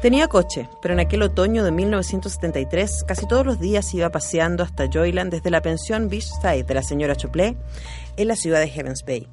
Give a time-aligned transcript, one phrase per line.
[0.00, 4.88] Tenía coche, pero en aquel otoño de 1973 casi todos los días iba paseando hasta
[4.90, 7.54] Joyland desde la pensión Beachside de la señora Choplé
[8.16, 9.28] en la ciudad de Heavens Bay.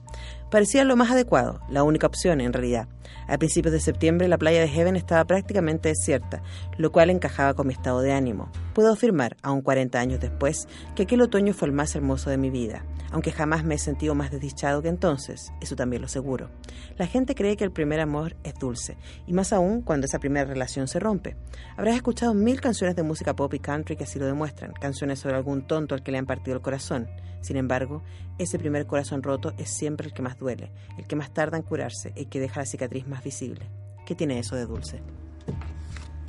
[0.50, 2.88] Parecía lo más adecuado, la única opción en realidad.
[3.28, 6.42] A principios de septiembre la playa de Heaven estaba prácticamente desierta,
[6.78, 8.50] lo cual encajaba con mi estado de ánimo.
[8.74, 12.50] Puedo afirmar, aún 40 años después, que aquel otoño fue el más hermoso de mi
[12.50, 16.50] vida, aunque jamás me he sentido más desdichado que entonces, eso también lo seguro.
[16.98, 20.46] La gente cree que el primer amor es dulce, y más aún cuando esa primera
[20.46, 21.36] relación se rompe.
[21.76, 25.36] Habrás escuchado mil canciones de música pop y country que así lo demuestran, canciones sobre
[25.36, 27.10] algún tonto al que le han partido el corazón.
[27.42, 28.04] Sin embargo,
[28.38, 31.64] ese primer corazón roto es siempre el que más duele, el que más tarda en
[31.64, 33.62] curarse, el que deja la cicatriz más visible.
[34.06, 35.00] ¿Qué tiene eso de dulce?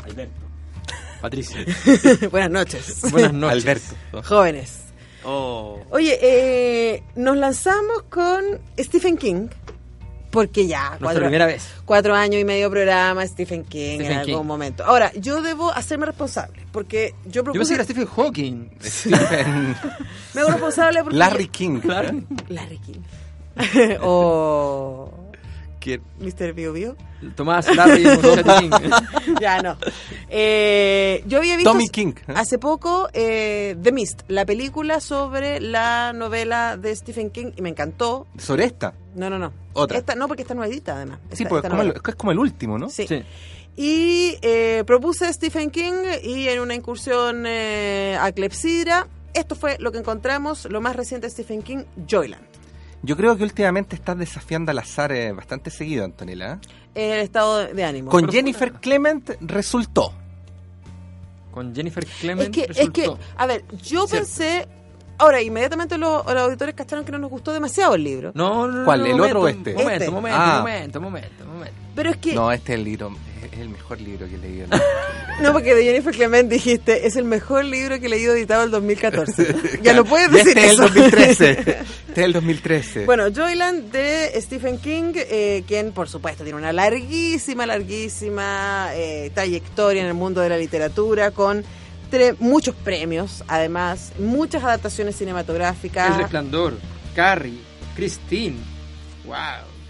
[0.04, 0.40] Alberto.
[1.20, 1.64] Patricia.
[2.30, 3.10] Buenas noches.
[3.10, 3.62] Buenas noches.
[3.62, 4.22] Alberto.
[4.22, 4.80] Jóvenes.
[5.24, 5.80] Oh.
[5.90, 8.44] Oye, eh, nos lanzamos con
[8.78, 9.48] Stephen King,
[10.30, 11.68] porque ya, Nuestra cuatro, primera vez.
[11.84, 14.46] cuatro años y medio programa Stephen King Stephen en algún King.
[14.46, 14.84] momento.
[14.84, 17.68] Ahora, yo debo hacerme responsable, porque yo Yo pensé propuse...
[17.70, 18.70] que era Stephen Hawking.
[18.80, 19.76] Stephen
[20.34, 21.18] Me hago responsable porque...
[21.18, 21.80] Larry King.
[21.80, 22.10] Claro.
[22.48, 23.00] Larry King.
[24.02, 25.10] o...
[25.80, 26.52] Que- Mr.
[26.54, 26.96] Bio Bio.
[27.36, 28.02] Tomás Larry
[28.60, 28.70] King.
[29.40, 29.76] ya no.
[30.28, 32.32] Eh, yo había visto Tommy King, ¿eh?
[32.36, 37.70] hace poco eh, The Mist, la película sobre la novela de Stephen King y me
[37.70, 38.26] encantó.
[38.38, 38.92] Sobre esta.
[39.14, 39.52] No, no, no.
[39.72, 39.98] Otra.
[39.98, 41.20] Esta, no, porque esta nuevita además.
[41.32, 42.02] Sí, Esta- esta como el- novela.
[42.08, 42.88] es como el último, ¿no?
[42.88, 43.06] Sí.
[43.08, 43.22] Sí.
[43.76, 49.76] Y eh, propuse a Stephen King y en una incursión eh, a Clepsidra, esto fue
[49.78, 52.42] lo que encontramos, lo más reciente de Stephen King, Joyland.
[53.02, 56.58] Yo creo que últimamente estás desafiando al azar eh, bastante seguido, Antonella.
[56.94, 57.12] ¿eh?
[57.14, 58.10] El estado de ánimo.
[58.10, 60.12] Con Jennifer Clement resultó.
[61.52, 63.18] Con Jennifer Es Clement que, es que, resultó.
[63.36, 64.26] a ver, yo Cierto.
[64.26, 64.68] pensé.
[65.20, 68.30] Ahora, inmediatamente los, los auditores cacharon que no nos gustó demasiado el libro.
[68.34, 69.72] No, no, no, ¿Cuál, no, el momento, otro o este?
[69.74, 70.10] Momento, Este.
[70.10, 70.58] momento, Ah.
[70.58, 71.74] momento, momento, momento.
[71.96, 72.34] Pero es que.
[72.34, 73.10] No, este es el libro,
[73.58, 74.66] es el mejor libro que he leído.
[75.40, 78.70] No, porque de Jennifer Clement dijiste, es el mejor libro que he leído editado el
[78.72, 79.80] 2014.
[79.82, 80.84] ya no puedes decir este eso.
[80.86, 81.50] es el 2013.
[81.50, 81.80] Este
[82.10, 83.04] es el 2013.
[83.04, 90.02] Bueno, Joyland de Stephen King, eh, quien por supuesto tiene una larguísima, larguísima eh, trayectoria
[90.02, 91.62] en el mundo de la literatura, con
[92.10, 96.14] tre- muchos premios, además, muchas adaptaciones cinematográficas.
[96.16, 96.74] El Resplandor,
[97.14, 97.60] Carrie,
[97.94, 98.56] Christine.
[99.24, 99.36] Wow.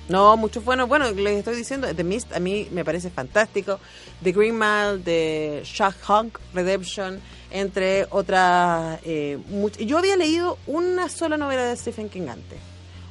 [0.08, 0.88] No, muchos buenos.
[0.88, 3.78] Bueno, les estoy diciendo, The Mist a mí me parece fantástico.
[4.22, 7.20] The Green Mile, de Shawshank Redemption,
[7.50, 9.00] entre otras.
[9.04, 12.58] Eh, much- Yo había leído una sola novela de Stephen King antes.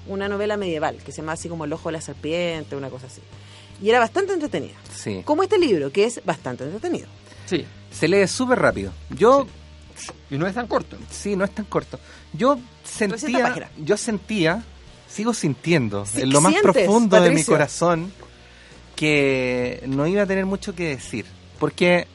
[0.07, 3.07] Una novela medieval que se llama así como El Ojo de la Serpiente, una cosa
[3.07, 3.21] así.
[3.81, 4.73] Y era bastante entretenida.
[4.95, 5.21] Sí.
[5.23, 7.07] Como este libro, que es bastante entretenido.
[7.45, 7.63] Sí.
[7.91, 8.91] Se lee súper rápido.
[9.11, 9.45] Yo,
[10.31, 10.97] Y no es tan corto.
[11.11, 11.99] sí, no es tan corto.
[12.33, 14.63] Yo 300 sentía, yo sentía,
[15.07, 18.11] sigo sintiendo, Sí, en lo más sientes, profundo de mi corazón,
[18.95, 21.25] que no iba a tener mucho que decir.
[21.59, 22.07] Porque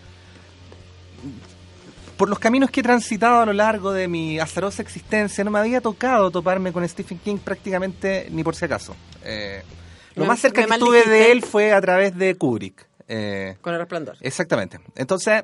[2.17, 5.59] por los caminos que he transitado a lo largo de mi azarosa existencia, no me
[5.59, 8.95] había tocado toparme con Stephen King prácticamente ni por si acaso.
[9.25, 9.63] Eh,
[10.15, 12.87] lo Me- más cerca que estuve de él fue a través de Kubrick.
[13.09, 14.17] Eh, Con el resplandor.
[14.21, 14.79] Exactamente.
[14.95, 15.43] Entonces,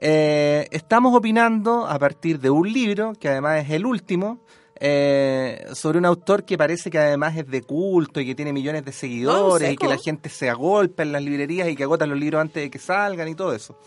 [0.00, 4.40] eh, estamos opinando a partir de un libro, que además es el último,
[4.86, 8.84] eh, sobre un autor que parece que además es de culto y que tiene millones
[8.84, 12.18] de seguidores y que la gente se agolpa en las librerías y que agotan los
[12.18, 13.78] libros antes de que salgan y todo eso.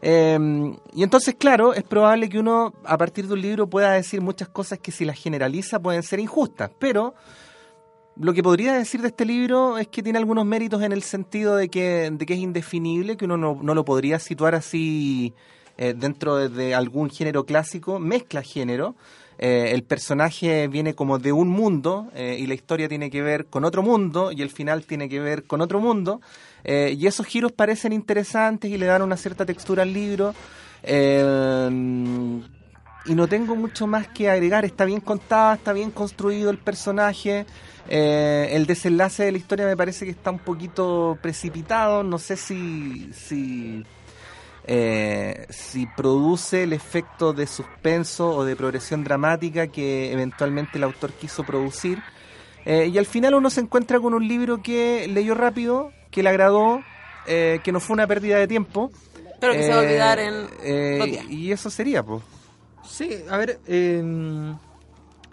[0.00, 0.38] Eh,
[0.94, 4.48] y entonces, claro, es probable que uno a partir de un libro pueda decir muchas
[4.48, 7.14] cosas que si las generaliza pueden ser injustas, pero
[8.20, 11.54] Lo que podría decir de este libro es que tiene algunos méritos en el sentido
[11.54, 15.34] de que, de que es indefinible, que uno no, no lo podría situar así
[15.76, 18.96] eh, dentro de, de algún género clásico, mezcla género.
[19.38, 23.46] Eh, el personaje viene como de un mundo eh, y la historia tiene que ver
[23.46, 26.20] con otro mundo y el final tiene que ver con otro mundo.
[26.64, 30.34] Eh, y esos giros parecen interesantes y le dan una cierta textura al libro.
[33.04, 34.64] Y no tengo mucho más que agregar.
[34.64, 37.46] Está bien contada, está bien construido el personaje.
[37.88, 42.02] El desenlace de la historia me parece que está un poquito precipitado.
[42.02, 43.84] No sé si, si,
[44.70, 51.12] eh, si produce el efecto de suspenso o de progresión dramática que eventualmente el autor
[51.12, 52.02] quiso producir.
[52.66, 56.28] Eh, y al final uno se encuentra con un libro que leyó rápido, que le
[56.28, 56.82] agradó,
[57.26, 58.90] eh, que no fue una pérdida de tiempo.
[59.40, 61.24] Pero que se va a olvidar en eh.
[61.30, 62.22] Y eso sería, pues.
[62.84, 64.52] Sí, a ver, eh,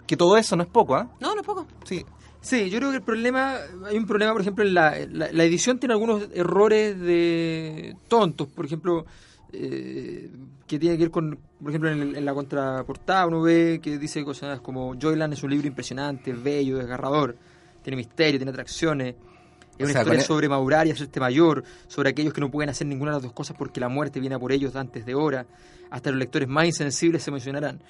[0.06, 1.08] Que todo eso no es poco, ¿ah?
[1.20, 1.66] No, no es poco.
[1.84, 2.06] Sí.
[2.46, 3.56] Sí, yo creo que el problema,
[3.86, 8.46] hay un problema, por ejemplo, en la, la, la edición tiene algunos errores de tontos,
[8.46, 9.04] por ejemplo,
[9.52, 10.30] eh,
[10.66, 13.98] que tiene que ver con, por ejemplo, en, el- en la contraportada uno ve que
[13.98, 17.36] dice cosas como Joyland es un libro impresionante, bello, desgarrador,
[17.82, 21.64] tiene misterio, tiene atracciones, es O una sea, historia con e- sobre Mauraria, hacerte mayor,
[21.88, 24.36] sobre aquellos que no pueden hacer ninguna de las dos cosas porque la muerte viene
[24.36, 25.46] a por ellos antes de hora,
[25.90, 27.80] hasta los lectores más insensibles se emocionarán.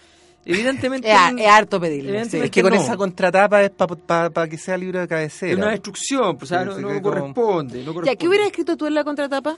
[0.46, 1.10] Evidentemente...
[1.10, 2.10] Es, es harto pedirle.
[2.10, 2.80] Evidentemente Es que con no.
[2.80, 5.52] esa contratapa es para que sea libro de cabecera.
[5.52, 8.16] Es una destrucción, pues, o sea, Sí, no, sí, no corresponde, Ya, corresponde.
[8.16, 9.56] ¿qué hubieras escrito tú en la contratapa?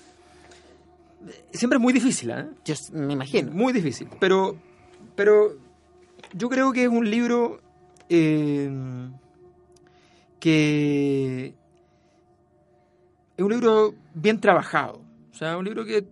[1.53, 2.47] Siempre es muy difícil, ¿eh?
[2.65, 3.51] Yo me imagino.
[3.53, 4.09] Muy difícil.
[4.19, 4.57] Pero,
[5.15, 5.57] pero
[6.33, 7.61] yo creo que es un libro
[8.09, 8.71] eh,
[10.41, 11.55] que
[13.37, 15.03] es un libro bien trabajado.
[15.31, 16.05] O sea, un libro que,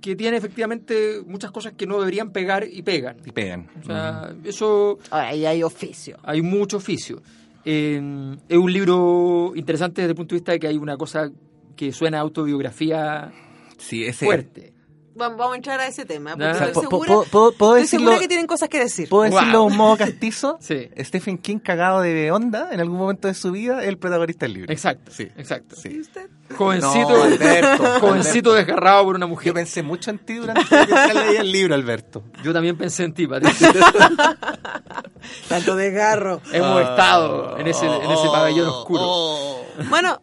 [0.00, 3.16] que, tiene efectivamente muchas cosas que no deberían pegar y pegan.
[3.24, 3.68] Y pegan.
[3.82, 6.18] O sea, eso Ahora, ahí hay oficio.
[6.22, 7.22] hay mucho oficio.
[7.64, 11.30] Eh, es un libro interesante desde el punto de vista de que hay una cosa
[11.76, 13.32] que suena a autobiografía
[13.78, 14.24] Sí, ese.
[14.24, 14.72] fuerte.
[15.14, 16.30] Vamos, a entrar a ese tema.
[16.30, 16.52] Porque Ya.
[16.52, 19.08] O sea, estoy segura, puedo estoy decirlo- segura que tienen cosas que decir.
[19.08, 19.66] ¿Puedo decirlo Wow.
[19.68, 20.56] de un modo castizo?
[20.60, 20.88] Sí.
[21.00, 24.54] Stephen King, cagado de onda en algún momento de su vida, es el protagonista del
[24.54, 24.72] libro.
[24.72, 25.24] Exacto, Sí.
[25.36, 25.76] exacto.
[25.76, 25.90] Sí.
[25.96, 26.30] ¿Y usted?
[26.64, 29.52] Jovencito, No, Alberto, jovencito desgarrado por una Yo mujer.
[29.54, 32.22] pensé mucho en ti durante que leía el libro, Alberto.
[32.44, 33.68] Yo también pensé en ti, Patricio.
[35.48, 36.40] Tanto desgarro.
[36.52, 39.64] Hemos estado en ese, en ese pabellón oscuro.
[39.88, 40.20] Bueno,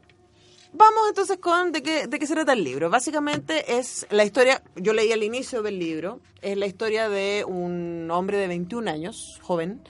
[0.73, 2.89] vamos entonces con de qué, de qué se trata el libro.
[2.89, 8.09] Básicamente es la historia, yo leí al inicio del libro, es la historia de un
[8.11, 9.81] hombre de 21 años, joven,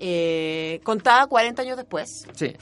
[0.00, 2.54] eh, contada 40 años después, Sí,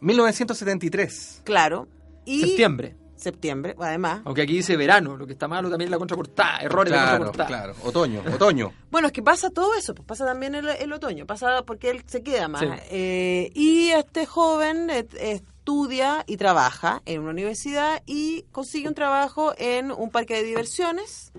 [0.00, 1.42] 1973.
[1.44, 1.88] claro.
[2.24, 2.96] Y septiembre.
[3.16, 4.22] Septiembre, además.
[4.24, 7.24] Aunque aquí dice verano, lo que está malo también es la contraportada, errores de Claro,
[7.24, 7.48] contraportada.
[7.72, 7.74] claro.
[7.88, 8.72] Otoño, otoño.
[8.90, 12.02] Bueno, es que pasa todo eso, pues pasa también el, el otoño, pasa porque él
[12.06, 12.62] se queda más.
[12.62, 12.66] Sí.
[12.90, 19.54] Eh, y este joven eh, estudia y trabaja en una universidad y consigue un trabajo
[19.56, 21.32] en un parque de diversiones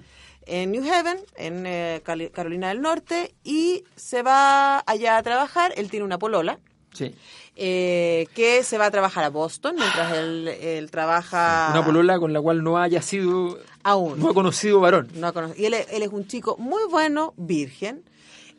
[0.46, 2.02] en New Haven, en eh,
[2.34, 5.74] Carolina del Norte, y se va allá a trabajar.
[5.76, 6.60] Él tiene una polola.
[6.94, 7.14] Sí.
[7.56, 12.34] Eh, que se va a trabajar a Boston mientras él, él trabaja Una polola con
[12.34, 14.20] la cual no haya sido, aún.
[14.20, 15.10] no ha conocido varón.
[15.16, 18.04] No Y él, es- él es un chico muy bueno, virgen.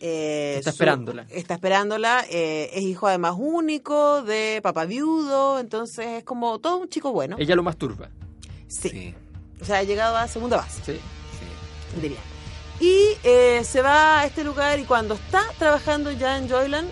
[0.00, 1.26] eh, Está su- esperándola.
[1.31, 2.25] Está esperándola.
[2.31, 5.58] eh, es hijo además único de papá viudo.
[5.58, 7.37] Entonces es como todo un chico bueno.
[7.38, 8.11] Ella lo masturba.
[8.69, 9.14] Sí.
[9.61, 11.01] O sea, ha llegado a segunda base, Sí.
[12.01, 12.19] diría.
[12.81, 16.89] Y eh, se va a este lugar y cuando está trabajando ya en Joyland,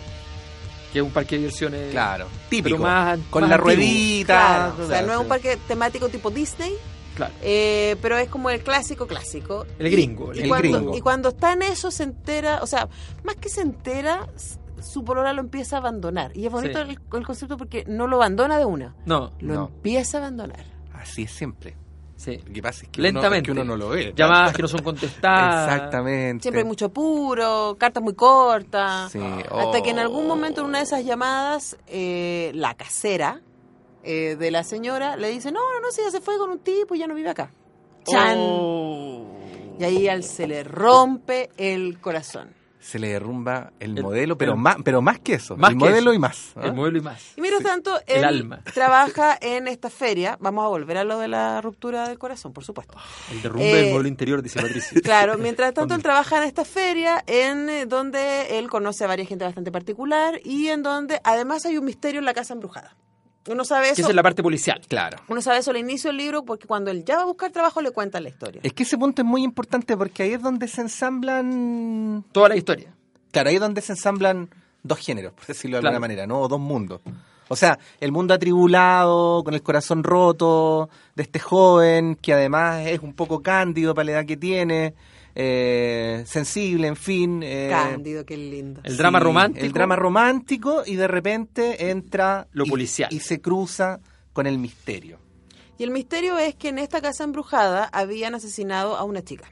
[0.93, 1.91] Que es un parque de diversiones.
[1.93, 2.27] Claro.
[2.51, 2.77] Típico.
[2.77, 3.75] Pero más- Con más la antiguo.
[3.75, 4.73] ruedita.
[4.75, 6.73] claro, o sea, no es un parque temático tipo Disney,
[7.17, 7.33] Claro.
[7.43, 9.67] eh, pero es como el clásico clásico.
[9.79, 10.97] El Y- gringo, Y, el cuando, gringo.
[10.97, 12.89] y cuando está en eso se entera, o sea,
[13.25, 14.29] más que se entera,
[14.83, 16.37] su polola lo empieza a abandonar.
[16.37, 16.91] Y es bonito Sí.
[16.91, 19.65] el, el concepto porque no lo abandona de una, No, lo No.
[19.75, 20.65] empieza a abandonar.
[20.93, 21.77] Así es siempre.
[22.17, 22.39] Sí.
[22.47, 23.51] Lo que pasa es que Lentamente.
[23.51, 24.13] Uno, es que uno no lo ve.
[24.17, 25.73] Llamadas que no son contestadas.
[25.73, 26.43] Exactamente.
[26.43, 29.13] Siempre hay mucho puro, cartas muy cortas.
[29.13, 29.21] Sí.
[29.51, 30.29] Hasta que en algún Oh.
[30.29, 33.41] momento en una de esas llamadas, eh, la casera
[34.05, 36.59] eh, de la señora le dice, no, no, no, si ya se fue con un
[36.59, 37.51] tipo y ya no vive acá.
[38.05, 38.37] ¡Chan!
[38.39, 39.25] Oh.
[39.79, 42.53] Y ahí a él se le rompe el corazón.
[42.83, 45.57] Se le derrumba el, El- modelo, pero, el- más, pero más que eso.
[45.57, 46.15] Más el que modelo eso.
[46.15, 46.53] y más.
[46.57, 46.63] ¿ah?
[46.65, 47.23] El modelo y más.
[47.37, 47.69] Y mientras Sí.
[47.69, 48.61] tanto, El él alma.
[48.75, 50.37] trabaja en esta feria.
[50.41, 52.95] Vamos a volver a lo de la ruptura del corazón, por supuesto.
[53.31, 55.01] El derrumbe Eh, del modelo interior, dice Patricia.
[55.03, 59.29] Claro, mientras tanto él trabaja en esta feria en eh, donde él conoce a varias
[59.29, 62.97] gente bastante particular y en donde además hay un misterio en la casa embrujada.
[63.49, 64.03] Uno sabe Que eso.
[64.03, 64.81] esa es la parte policial.
[64.89, 65.19] Claro.
[65.29, 67.81] Uno sabe eso al inicio del libro porque cuando él ya va a buscar trabajo
[67.81, 68.61] le cuentan la historia.
[68.65, 72.25] Es que ese punto es muy importante porque ahí es donde se ensamblan.
[72.33, 72.93] Toda la historia.
[73.33, 74.49] Claro, ahí es donde se ensamblan
[74.83, 75.97] dos géneros, por decirlo de Claro.
[75.97, 76.41] alguna manera, ¿no?
[76.41, 77.01] O dos mundos.
[77.49, 83.01] O sea, el mundo atribulado, con el corazón roto, de este joven que además es
[83.01, 84.95] un poco cándido para la edad que tiene,
[85.35, 87.43] eh, sensible, en fin.
[87.43, 88.81] eh, Cándido, qué lindo.
[88.85, 89.65] El drama romántico.
[89.65, 93.09] El drama romántico y de repente entra Lo policial.
[93.13, 94.01] y se cruza
[94.33, 95.19] con el misterio.
[95.79, 99.51] Y el misterio es que en esta casa embrujada habían asesinado a una chica.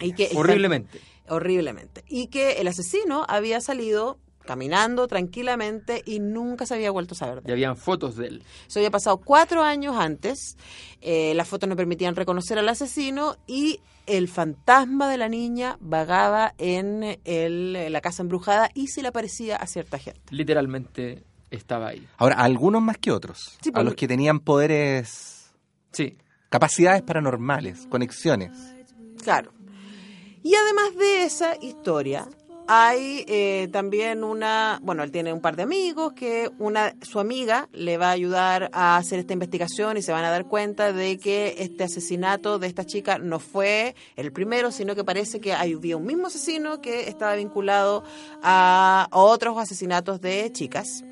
[0.00, 1.00] Y que Horriblemente.
[1.28, 2.04] horriblemente.
[2.08, 7.42] Y que el asesino había salido caminando tranquilamente y nunca se había vuelto a saber
[7.42, 8.42] de Y habían fotos de él.
[8.68, 10.56] Eso había pasado cuatro años antes.
[11.00, 16.54] eh, las fotos no permitían reconocer al asesino y el fantasma de la niña vagaba
[16.58, 20.20] en el- la casa embrujada y se le aparecía a cierta gente.
[20.30, 22.06] Literalmente estaba ahí.
[22.18, 23.58] Ahora, algunos más que otros.
[23.62, 25.50] Sí, a porque- los que tenían poderes,
[25.92, 26.16] Sí.
[26.50, 28.50] capacidades paranormales, conexiones.
[29.22, 29.52] Claro.
[30.42, 32.28] Y además de esa historia,
[32.66, 37.68] hay eh, también una, bueno, él tiene un par de amigos que una su amiga
[37.72, 41.18] le va a ayudar a hacer esta investigación y se van a dar cuenta de
[41.18, 45.96] que este asesinato de esta chica no fue el primero, sino que parece que había
[45.96, 48.04] un mismo asesino que estaba vinculado
[48.42, 51.04] a otros asesinatos de chicas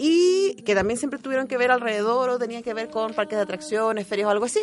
[0.00, 3.42] y que también siempre tuvieron que ver alrededor o tenían que ver con parques de
[3.42, 4.60] atracciones, ferias o algo así.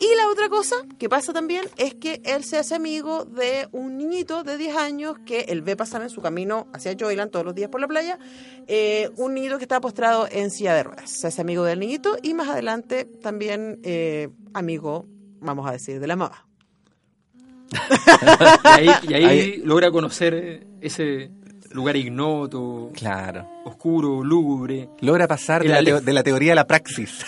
[0.00, 3.96] Y la otra cosa que pasa también es que él se hace amigo de un
[3.96, 7.54] niñito de 10 años que él ve pasar en su camino hacia Joyland todos los
[7.54, 8.18] días por la playa,
[8.66, 11.08] eh, un niñito que está postrado en silla de ruedas.
[11.10, 15.06] Se hace amigo del niñito y más adelante también eh, amigo,
[15.40, 16.46] vamos a decir, de la mamá.
[18.64, 21.30] Y ahí, y ahí Ahí- logra conocer ese
[21.70, 23.48] lugar ignoto, Claro.
[23.64, 24.88] oscuro, lúgubre.
[25.00, 27.24] Logra pasar la, de la teoría a la praxis.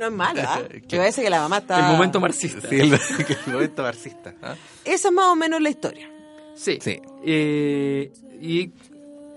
[0.00, 0.60] No es ¿ah?
[0.68, 0.80] ¿Qué?
[0.82, 1.78] Que parece que la mamá está...
[1.78, 2.68] El momento marxista.
[2.68, 2.92] Sí, el,
[3.46, 4.34] el momento marxista.
[4.42, 4.54] ¿ah?
[4.84, 6.10] Esa es más o menos la historia.
[6.54, 6.78] Sí.
[6.80, 7.00] Sí.
[7.24, 8.70] Eh, y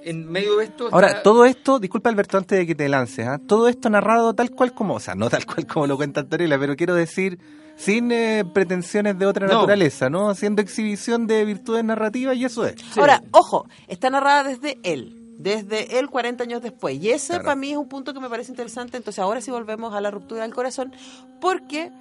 [0.03, 0.89] en medio de esto.
[0.91, 3.39] Ahora, está- todo esto, disculpa Alberto, antes de que te lances, ¿ah?
[3.45, 6.59] todo esto narrado tal cual como, o sea, no tal cual como lo cuenta Antonella,
[6.59, 7.39] pero quiero decir,
[7.77, 9.53] sin eh, pretensiones de otra No.
[9.55, 10.29] naturaleza, ¿no?
[10.29, 12.75] Haciendo exhibición de virtudes narrativas y eso es.
[12.93, 12.99] Sí.
[12.99, 16.95] Ahora, ojo, está narrada desde él, desde él 40 años después.
[17.01, 17.43] Y ese Claro.
[17.43, 18.97] para mí es un punto que me parece interesante.
[18.97, 20.93] Entonces ahora sí volvemos a la ruptura del corazón,
[21.41, 21.91] porque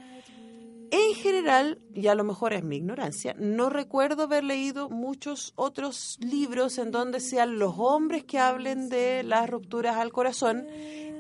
[0.91, 6.19] en general, y a lo mejor es mi ignorancia, no recuerdo haber leído muchos otros
[6.21, 10.67] libros en donde sean los hombres que hablen de las rupturas al corazón.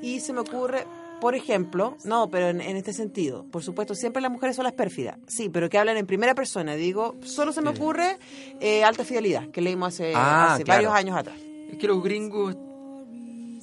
[0.02, 0.86] Y se me ocurre...
[1.22, 4.72] Por ejemplo, no, pero en, en este sentido, por supuesto, siempre las mujeres son las
[4.72, 6.74] pérfidas, sí, pero que hablan en primera persona.
[6.74, 8.18] Digo, solo se me ocurre
[8.58, 10.78] eh, Alta Fidelidad, que leímos hace, Ah, hace claro.
[10.90, 11.36] varios años atrás.
[11.72, 12.56] Es que los gringos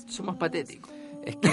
[0.07, 0.91] son más patéticos.
[1.23, 1.49] Es que,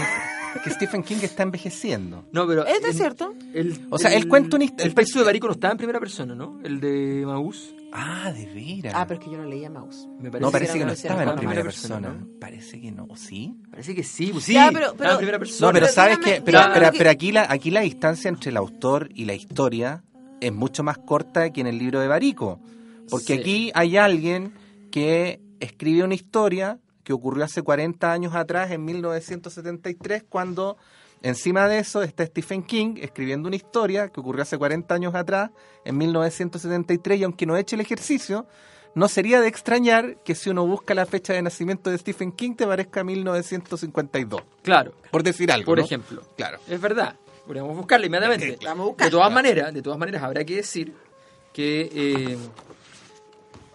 [0.64, 2.24] que Stephen King está envejeciendo.
[2.32, 2.64] No, pero.
[2.64, 3.34] ¿Esto es cierto?
[3.52, 6.00] el- O sea, el- él cuenta hist- El texto de Barico no estaba en primera
[6.00, 6.60] persona, ¿no?
[6.64, 7.74] El de Maús.
[7.92, 8.92] Ah, de veras.
[8.96, 10.08] Ah, pero es que yo no leía Mouse.
[10.20, 12.08] Me no, parece que que no no estaba en primera primera persona.
[12.08, 13.56] persona, Parece que no, ¿o ¿sí?
[13.70, 14.54] Parece que sí, pues sí.
[14.54, 15.66] Ya, pero- en primera persona.
[15.68, 18.28] No, pero pero sabes dígame- que, pero, dígame pero, pero aquí la aquí la distancia
[18.28, 20.04] entre el autor y la historia
[20.40, 22.60] es mucho más corta que en el libro de Barico,
[23.08, 23.40] porque Sí.
[23.40, 24.52] aquí hay alguien
[24.90, 30.76] que escribe una historia que ocurrió hace 40 años atrás, en 1973, cuando
[31.22, 35.50] encima de eso está Stephen King escribiendo una historia que ocurrió hace 40 años atrás,
[35.84, 38.46] en 1973, y aunque no eche el ejercicio,
[38.94, 42.54] no sería de extrañar que si uno busca la fecha de nacimiento de Stephen King
[42.54, 45.66] te parezca 1952, Claro, por decir algo.
[45.66, 45.84] por ¿no?
[45.84, 46.22] ejemplo.
[46.36, 46.58] Claro.
[46.68, 47.14] Es verdad.
[47.46, 48.58] Podríamos buscarla inmediatamente.
[48.64, 49.06] Vamos a buscar.
[49.06, 50.92] De todas maneras, de todas maneras, habrá que decir
[51.52, 52.38] que eh,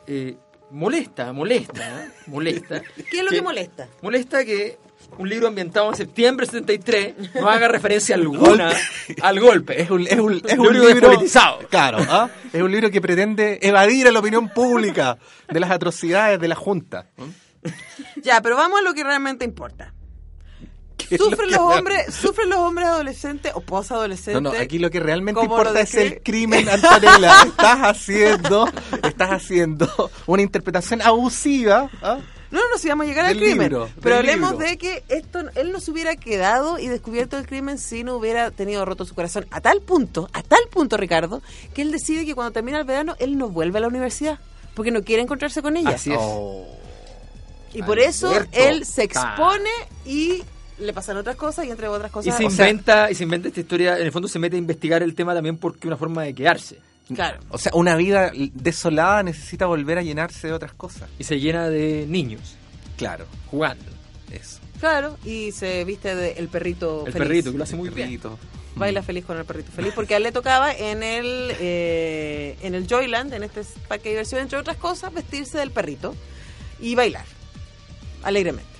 [0.07, 0.35] eh,
[0.71, 2.11] molesta, molesta, ¿eh?
[2.27, 2.81] molesta.
[3.09, 3.87] ¿Qué es lo que molesta?
[4.01, 4.77] Molesta que
[5.17, 8.71] un libro ambientado en septiembre de 73 no haga referencia alguna
[9.21, 9.81] al golpe.
[9.81, 11.59] Es un, es un, es Un un libro libro despolitizado.
[11.69, 12.29] Claro, ¿ah?
[12.51, 15.17] es un libro que pretende evadir a la opinión pública
[15.49, 17.07] de las atrocidades de la Junta.
[18.23, 19.93] Ya, pero vamos a lo que realmente importa.
[21.09, 24.41] lo ¿Sufren los hombres, sufren los hombres adolescentes o No, posadolescentes?
[24.41, 27.43] no, aquí lo que realmente ¿Cómo lo importa es el crimen, Antonella.
[27.45, 28.67] Estás haciendo,
[29.03, 31.89] estás haciendo una interpretación abusiva.
[32.01, 32.19] ¿ah?
[32.51, 33.71] No, no, si vamos a llegar al crimen.
[34.01, 34.67] pero hablemos libro.
[34.67, 38.51] de que esto, él no se hubiera quedado y descubierto el crimen si no hubiera
[38.51, 39.45] tenido roto su corazón.
[39.51, 41.41] A tal punto, a tal punto, Ricardo,
[41.73, 44.39] que él decide que cuando termina el verano, él no vuelve a la universidad.
[44.73, 45.91] Porque no quiere encontrarse con ella.
[45.91, 46.19] Así es.
[46.19, 46.65] Oh.
[47.73, 49.69] Y por eso él se expone
[50.05, 50.43] y
[50.81, 52.37] le pasan otras cosas y entre otras Y cosas.
[52.37, 54.59] se o sea, inventa, y se inventa esta historia, en el fondo se mete a
[54.59, 56.79] investigar el tema también porque es una forma de quedarse.
[57.13, 57.39] Claro.
[57.49, 61.09] O sea, una vida desolada necesita volver a llenarse de otras cosas.
[61.19, 62.55] Y se llena de niños
[62.97, 63.83] Claro, jugando.
[64.31, 64.59] eso.
[64.79, 67.27] Claro, y se viste de el perrito El feliz.
[67.27, 68.07] perrito, que lo hace muy bien.
[68.07, 68.39] Perrito.
[68.75, 72.73] Baila feliz con el perrito feliz, porque a él le tocaba en el eh, en
[72.73, 76.15] el Joyland, en este parque de diversión, entre otras cosas, vestirse del perrito
[76.79, 77.25] y bailar
[78.23, 78.70] alegremente.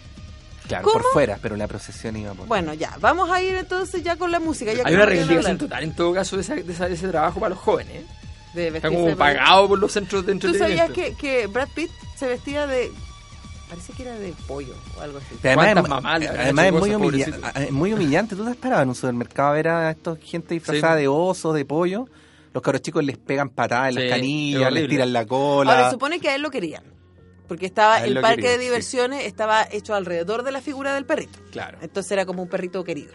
[0.71, 0.93] Claro, ¿Cómo?
[1.03, 4.31] por fuera, pero la procesión iba por Bueno, ya, vamos a ir entonces ya con
[4.31, 4.73] la música.
[4.73, 7.39] Ya Hay una reivindicación total en todo caso de, esa- de esa- de ese trabajo
[7.39, 8.03] para los jóvenes.
[8.53, 10.93] de Está como de- pagado por los centros de ¿Tú entretenimiento.
[10.93, 12.91] sabías que, que Brad Pitt se vestía de...
[13.69, 15.27] Parece que era de pollo o algo así.
[15.41, 17.59] Además, ¿Cuántas es- mamás además muy, cosas, humilla- pobrecito?
[17.61, 18.35] es muy humillante.
[18.35, 21.01] ¿Tú te parado en un supermercado a ver a esta gente disfrazada Sí.
[21.03, 22.07] de oso, de pollo?
[22.53, 25.71] Los caros chicos les pegan patadas en Sí, las canillas, les tiran la cola.
[25.71, 26.83] Ahora, supone que a él lo querían.
[27.51, 28.61] Porque estaba el parque de sí.
[28.61, 31.37] diversiones estaba hecho alrededor de la figura del perrito.
[31.51, 31.79] Claro.
[31.81, 33.13] Entonces era como un perrito querido.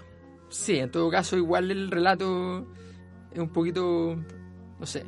[0.50, 2.66] Sí, en todo caso, igual el relato
[3.32, 4.14] es un poquito,
[4.78, 5.06] no sé,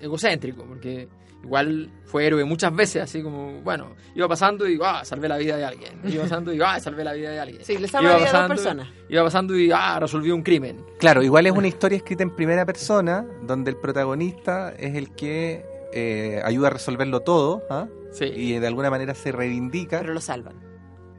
[0.00, 1.08] egocéntrico, porque
[1.42, 5.56] igual fue héroe muchas veces, así como, bueno, iba pasando y, ah, salvé la vida
[5.56, 6.00] de alguien.
[6.04, 7.64] Iba pasando y, ah, salvé la vida de alguien.
[7.64, 8.88] Sí, le salva la vida a dos personas.
[9.08, 10.84] Iba pasando y, ah, resolvió un crimen.
[11.00, 15.77] Claro, igual es una historia escrita en primera persona, donde el protagonista es el que
[15.92, 17.86] eh, ayuda a resolverlo todo, ¿ah?
[18.12, 18.24] Sí.
[18.24, 20.00] y de alguna manera se reivindica.
[20.00, 20.54] Pero lo salvan.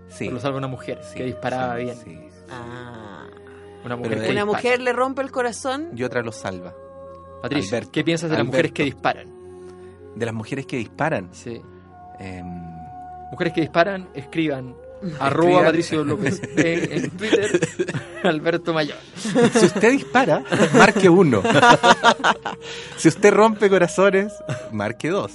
[0.08, 1.96] sí, Pero lo salva una mujer sí, que disparaba sí, bien.
[1.98, 2.20] sí.
[2.50, 3.28] Ah.
[3.86, 5.90] Una mujer Pero que Una mujer le rompe el corazón.
[5.96, 6.74] Y otra lo salva.
[7.42, 7.92] Patricio, Alberto.
[7.94, 9.28] ¿qué piensas de las mujeres que disparan?
[10.16, 11.30] De las mujeres que disparan.
[11.32, 11.62] Sí.
[12.20, 12.46] em,
[13.32, 14.76] Mujeres que disparan, escriban.
[15.20, 17.60] Arroba Patricio López en Twitter,
[18.24, 18.98] Alberto Mayor.
[19.16, 21.42] si usted dispara, marque uno.
[22.98, 24.34] si usted rompe corazones,
[24.72, 25.32] marque dos.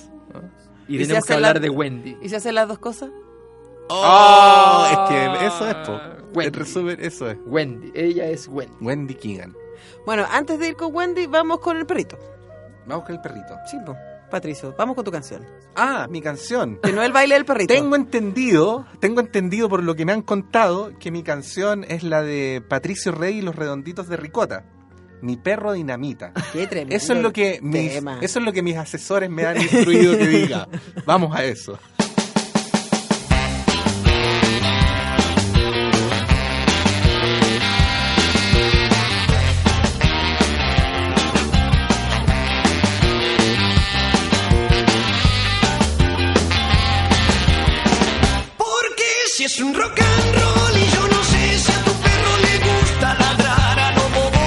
[0.86, 2.16] Y, ¿Y si tenemos que la- hablar de Wendy.
[2.20, 3.10] ¿Y se hacen las dos cosas?
[3.88, 6.00] Oh, es que eso es, po.
[6.34, 6.46] Wendy.
[6.48, 7.36] En resumen, eso es.
[7.46, 8.74] Wendy, ella es Wendy.
[8.80, 9.54] Wendy Keegan.
[10.04, 12.18] Bueno, antes de ir con Wendy, vamos con el perrito.
[12.86, 13.54] Vamos con el perrito.
[13.70, 13.96] Sí, po.
[14.34, 15.46] Patricio, vamos con tu canción.
[15.76, 16.80] Ah, mi canción.
[16.82, 17.72] Que no es el baile del perrito.
[17.72, 22.20] Tengo entendido, tengo entendido por lo que me han contado que mi canción es la
[22.20, 24.64] de Patricio Rey y los redonditos de Ricota.
[25.22, 26.32] Mi perro dinamita.
[26.52, 28.18] Qué tremendo Eso es lo que mis, tema.
[28.22, 30.66] eso es lo que mis asesores me han instruido que diga.
[31.06, 31.78] Vamos a eso.
[49.56, 53.14] Es un rock and roll y yo no sé si a tu perro le gusta
[53.14, 54.46] ladrar a lo bobo.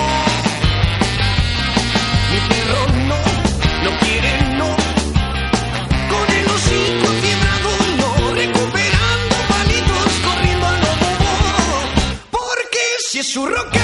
[2.31, 3.19] Mi perro no,
[3.83, 4.69] no quiere no.
[6.11, 11.33] Con el hocico quebrado no, recuperando palitos corriendo a lo bobo.
[12.31, 13.76] Porque si es un rock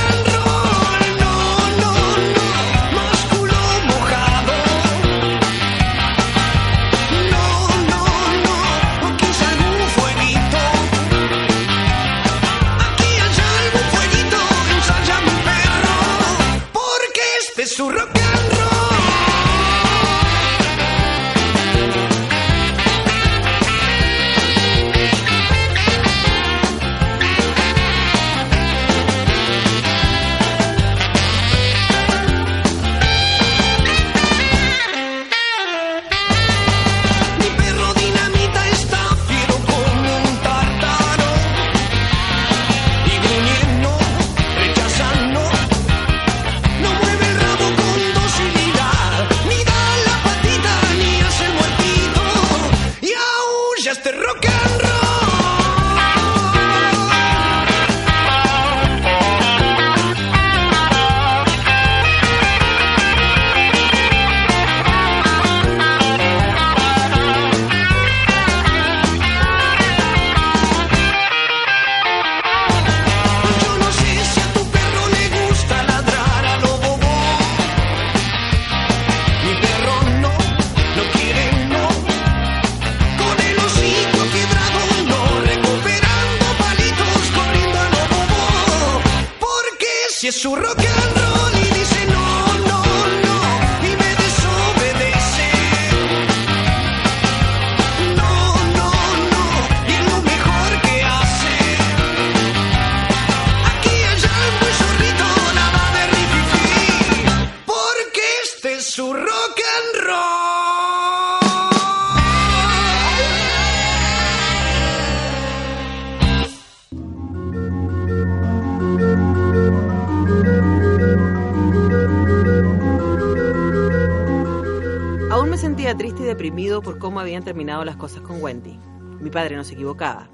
[125.83, 128.79] Triste y deprimido por cómo habían terminado las cosas con Wendy.
[129.19, 130.29] Mi padre no se equivocaba.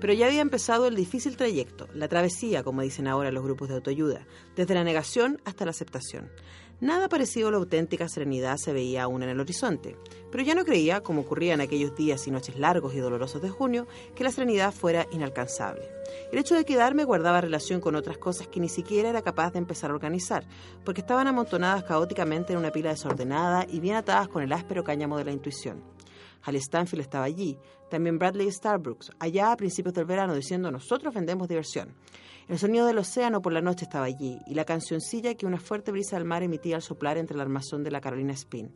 [0.00, 3.74] Pero ya había empezado el difícil trayecto, la travesía, como dicen ahora los grupos de
[3.74, 6.32] autoayuda, desde la negación hasta la aceptación.
[6.80, 9.96] Nada parecido a la auténtica serenidad se veía aún en el horizonte,
[10.32, 13.48] pero ya no creía, como ocurría en aquellos días y noches largos y dolorosos de
[13.48, 15.88] junio, que la serenidad fuera inalcanzable.
[16.32, 19.60] El hecho de quedarme guardaba relación con otras cosas que ni siquiera era capaz de
[19.60, 20.44] empezar a organizar,
[20.84, 25.16] porque estaban amontonadas caóticamente en una pila desordenada y bien atadas con el áspero cáñamo
[25.16, 25.82] de la intuición.
[26.42, 27.56] Hal Stanfield estaba allí,
[27.88, 31.94] también Bradley Starbrooks, allá a principios del verano, diciendo nosotros vendemos diversión.
[32.46, 35.90] El sonido del océano por la noche estaba allí, y la cancioncilla que una fuerte
[35.92, 38.70] brisa del mar emitía al soplar entre el armazón de la Carolina Spin.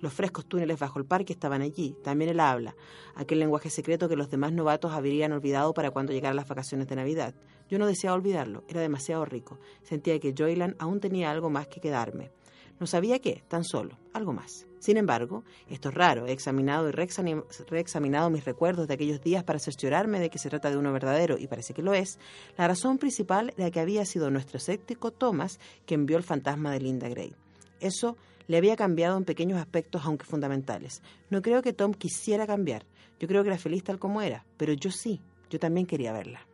[0.00, 2.76] Los frescos túneles bajo el parque estaban allí, también el habla,
[3.14, 6.96] aquel lenguaje secreto que los demás novatos habrían olvidado para cuando llegaran las vacaciones de
[6.96, 7.34] Navidad.
[7.70, 9.58] Yo no deseaba olvidarlo, era demasiado rico.
[9.82, 12.30] Sentía que Joyland aún tenía algo más que quedarme.
[12.78, 14.66] No sabía qué, tan solo, algo más.
[14.84, 19.58] Sin embargo, esto es raro, he examinado y reexaminado mis recuerdos de aquellos días para
[19.58, 22.18] cerciorarme de que se trata de uno verdadero, y parece que lo es.
[22.58, 26.80] La razón principal era que había sido nuestro escéptico Thomas que envió el fantasma de
[26.80, 27.34] Linda Gray.
[27.80, 31.00] Eso le había cambiado en pequeños aspectos, aunque fundamentales.
[31.30, 32.84] No creo que Tom quisiera cambiar.
[33.18, 35.18] Yo creo que era feliz tal como era, pero yo sí,
[35.48, 36.46] yo también quería verla.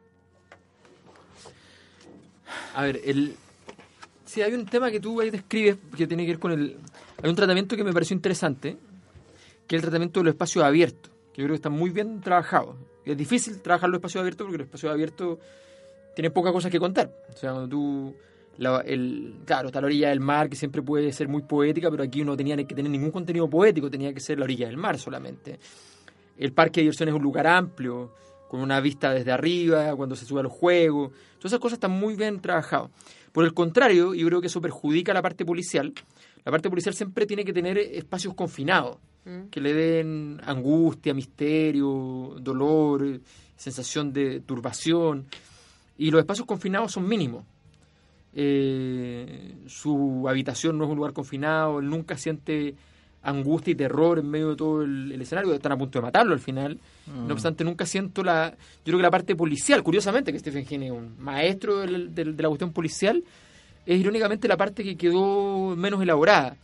[2.77, 3.35] A ver, el...
[4.25, 6.79] Sí, hay un tema que tú ahí describes que tiene que ver con el...
[7.23, 8.79] Hay un tratamiento que me pareció interesante,
[9.67, 12.21] que es el tratamiento de los espacios abiertos, que yo creo que está muy bien
[12.21, 12.77] trabajado.
[13.05, 15.39] Es difícil trabajar los espacios abiertos porque los espacios abiertos
[16.15, 17.11] tienen pocas cosas que contar.
[17.29, 18.15] O sea, cuando tú...
[18.57, 22.37] claro, está la orilla del mar, que siempre puede ser muy poética, pero aquí uno
[22.37, 25.59] tenía que tener ningún contenido poético, tenía que ser la orilla del mar solamente.
[26.39, 28.15] El parque de diversiones es un lugar amplio,
[28.49, 31.13] con una vista desde arriba, cuando se sube a los juegos.
[31.39, 32.91] Todas esas cosas están muy bien trabajadas.
[33.31, 35.93] Por el contrario, yo creo que eso perjudica la parte policial.
[36.45, 38.97] La parte policial siempre tiene que tener espacios confinados,
[39.51, 43.21] que le den angustia, misterio, dolor, eh,
[43.57, 45.27] sensación de turbación.
[45.99, 47.45] Y los espacios confinados son mínimos.
[48.33, 52.75] Eh, su habitación no es un lugar confinado, él nunca siente
[53.23, 56.33] angustia y terror en medio de todo el, el escenario, están a punto de matarlo
[56.33, 56.79] al final.
[57.27, 58.51] No obstante, nunca siento la...
[58.51, 62.35] Yo creo que la parte policial, curiosamente, que Stephen King es un maestro del- del-
[62.37, 63.23] de la cuestión policial,
[63.87, 66.57] es irónicamente la parte que quedó menos elaborada.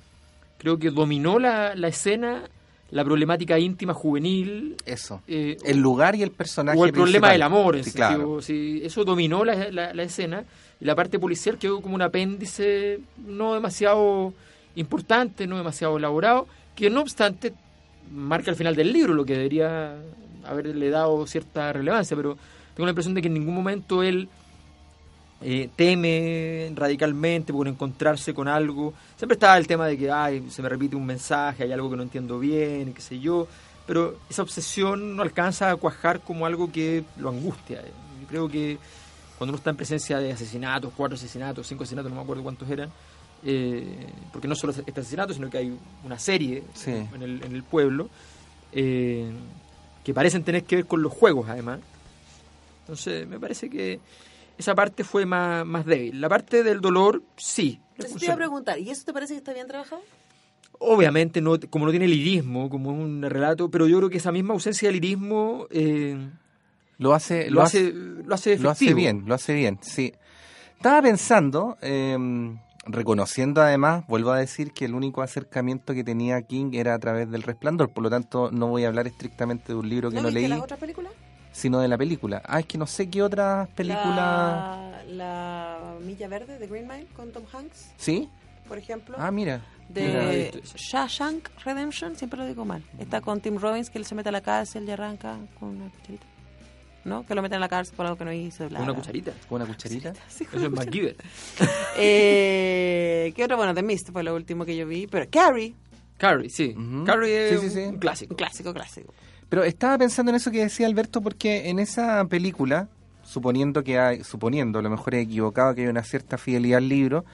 [0.58, 2.44] Creo que dominó la, la escena,
[2.90, 5.20] la problemática íntima juvenil, Eso.
[5.26, 6.78] eh, El lugar y el personaje.
[6.78, 8.40] o el problema del amor en Sí, claro.
[8.40, 10.44] sí, eso dominó la, la- la escena
[10.80, 14.32] y la parte policial quedó como un apéndice no demasiado
[14.76, 17.52] importante, no demasiado elaborado, que no obstante
[18.12, 19.96] marca el final del libro, lo que debería
[20.44, 22.36] haberle dado cierta relevancia, pero
[22.74, 24.28] tengo la impresión de que en ningún momento él
[25.42, 28.94] eh, teme radicalmente por encontrarse con algo.
[29.16, 31.96] Siempre estaba el tema de que ay, se me repite un mensaje, hay algo que
[31.96, 33.46] no entiendo bien, qué sé yo,
[33.86, 37.82] pero esa obsesión no alcanza a cuajar como algo que lo angustia.
[37.82, 38.78] Yo creo que
[39.38, 42.68] cuando uno está en presencia de asesinatos, cuatro asesinatos, cinco asesinatos, no me acuerdo cuántos
[42.70, 42.90] eran,
[43.44, 46.90] eh, porque no solo este asesinato, sino que hay una serie Sí.
[46.90, 48.08] en, el, en el pueblo,
[48.72, 49.30] eh,
[50.02, 51.80] que parecen tener que ver con los juegos además.
[52.80, 54.00] Entonces me parece que
[54.58, 56.20] esa parte fue más, más débil.
[56.20, 57.80] La parte del dolor, sí.
[57.96, 60.02] Entonces te iba a preguntar, ¿y eso te parece que está bien trabajado?
[60.78, 64.54] Obviamente, no, como no tiene lirismo, como un relato, pero yo creo que esa misma
[64.54, 66.18] ausencia de lirismo eh,
[66.98, 68.64] Lo hace, lo, hace, lo hace efectivo.
[68.64, 70.12] Lo hace bien, lo hace bien, sí.
[70.76, 72.18] Estaba pensando, eh,
[72.86, 77.30] reconociendo además, vuelvo a decir que el único acercamiento que tenía King era a través
[77.30, 80.24] del resplandor, por lo tanto no voy a hablar estrictamente de un libro que no,
[80.24, 81.12] viste leí, las otras películas?
[81.56, 82.42] Sino de la película.
[82.44, 84.14] Ah, es que no sé qué otras películas...
[84.14, 88.28] La, la Milla Verde de Green Mile con Tom Hanks, ¿Sí?
[88.68, 89.16] por ejemplo.
[89.18, 89.62] Ah, mira.
[89.88, 92.82] de Mira, Shawshank Redemption, siempre lo digo mal.
[92.98, 95.88] Está con Tim Robbins, que él se mete a la cárcel y arranca con una
[95.90, 96.26] cucharita.
[97.04, 97.24] ¿No?
[97.24, 98.68] Que lo meten a la cárcel por algo que no hizo.
[98.68, 99.32] bla, Una cucharita.
[99.48, 100.12] ¿Con una cucharita?
[100.28, 101.16] Sí, Eso es MacGyver.
[101.96, 103.56] eh, ¿Qué otro?
[103.56, 105.06] Bueno, The Mist fue lo último que yo vi.
[105.06, 105.74] Pero Carrie,
[106.18, 106.74] Carrie, sí.
[107.04, 107.80] Carrie es Sí, sí, sí.
[107.86, 108.34] un clásico.
[108.34, 109.14] un clásico, clásico.
[109.48, 112.88] Pero estaba pensando en eso que decía Alberto, porque en esa película,
[113.22, 116.88] suponiendo que hay, suponiendo, a lo mejor he equivocado, que hay una cierta fidelidad al
[116.88, 117.24] libro,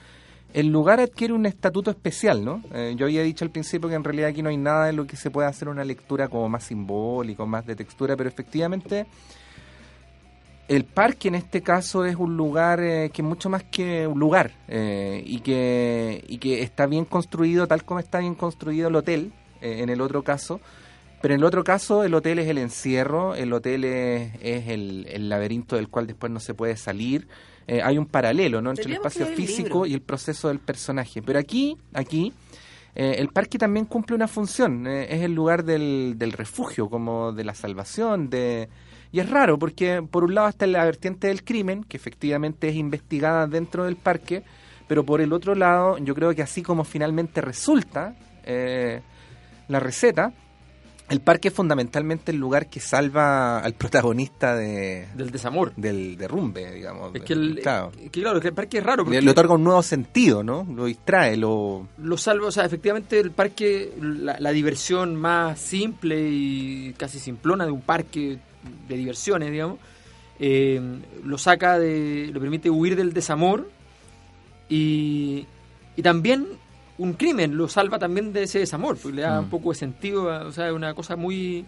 [0.53, 2.61] el lugar adquiere un estatuto especial, ¿no?
[2.73, 5.07] Eh, yo había dicho al principio que en realidad aquí no hay nada de lo
[5.07, 9.07] que se pueda hacer una lectura como más simbólica, más de textura, pero efectivamente
[10.67, 14.19] el parque en este caso es un lugar eh, que es mucho más que un
[14.19, 18.95] lugar eh, y, que, y que está bien construido tal como está bien construido el
[18.95, 20.59] hotel en el otro caso.
[21.23, 25.07] Pero en el otro caso el hotel es el encierro, el hotel es, es el,
[25.09, 27.29] el laberinto del cual después no se puede salir.
[27.65, 28.71] Eh, hay un paralelo ¿no?
[28.71, 31.21] entre el espacio el físico y el proceso del personaje.
[31.21, 32.33] Pero aquí, aquí
[32.93, 34.85] eh, el parque también cumple una función.
[34.85, 38.67] eh, es el lugar del, del refugio, como de la salvación, de
[39.13, 42.75] Y es raro porque por un lado está la vertiente del crimen, que efectivamente es
[42.75, 44.43] investigada dentro del parque,
[44.89, 48.99] pero por el otro lado yo creo que así como finalmente resulta eh,
[49.69, 50.33] la receta,
[51.09, 55.73] el parque es fundamentalmente el lugar que salva al protagonista de, Del desamor.
[55.75, 57.13] del derrumbe, digamos.
[57.13, 57.91] Es que, el, Claro.
[58.01, 60.43] es que claro, que el parque es raro porque Le, le otorga un nuevo sentido,
[60.43, 60.65] ¿no?
[60.73, 61.87] Lo distrae, lo...
[61.97, 67.65] lo salva, o sea, efectivamente el parque, la, la diversión más simple y casi simplona
[67.65, 68.39] de un parque
[68.87, 69.77] de diversiones, digamos,
[70.39, 70.81] eh,
[71.23, 73.69] lo saca de, le permite huir del desamor
[74.69, 75.45] y,
[75.95, 76.47] y también
[76.97, 79.43] un crimen lo salva también de ese desamor, porque le da Mm.
[79.45, 81.65] un poco de sentido, a- o sea, es una cosa muy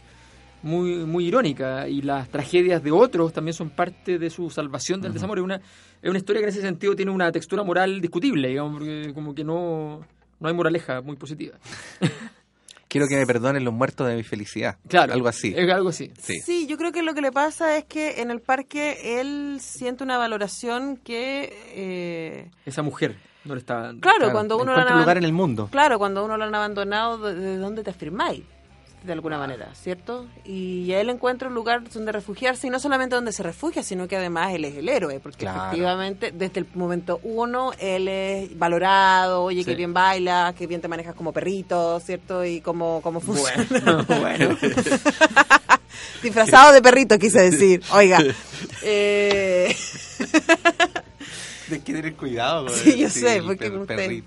[0.63, 5.13] muy muy irónica y las tragedias de otros también son parte de su salvación del
[5.13, 5.37] desamor.
[5.37, 5.55] Es una,
[6.01, 9.35] es una historia que en ese sentido tiene una textura moral discutible, digamos, porque como
[9.35, 10.01] que no,
[10.39, 11.57] no hay moraleja muy positiva.
[12.87, 14.77] Quiero que me perdonen los muertos de mi felicidad.
[14.87, 15.13] Claro.
[15.13, 15.53] Algo así.
[15.55, 16.11] Es algo así.
[16.21, 16.39] Sí.
[16.39, 20.03] Sí, yo creo que lo que le pasa es que en el parque él siente
[20.03, 21.51] una valoración que...
[21.75, 25.33] eh, Esa mujer no le está claro, Claro, cuando uno lo han lugar en el
[25.33, 25.67] mundo.
[25.71, 28.41] Claro, cuando uno lo han abandonado, ¿de, de dónde te afirmáis?
[29.03, 30.25] De alguna manera, ¿cierto?
[30.45, 34.15] Y él encuentra un lugar donde refugiarse y no solamente donde se refugia, sino que
[34.17, 35.65] además él es el héroe, porque Claro.
[35.65, 39.69] efectivamente desde el momento uno él es valorado, oye, Sí.
[39.69, 42.43] que bien bailas, que bien te manejas como perrito, ¿cierto?
[42.43, 43.63] Y cómo, cómo funciona.
[43.69, 44.57] Bueno, bueno.
[46.23, 47.83] Disfrazado de perrito, quise decir.
[47.93, 48.17] Oiga.
[48.81, 49.75] Eh,
[51.71, 54.23] Hay que tener cuidado con Sí, yo sé, porque usted-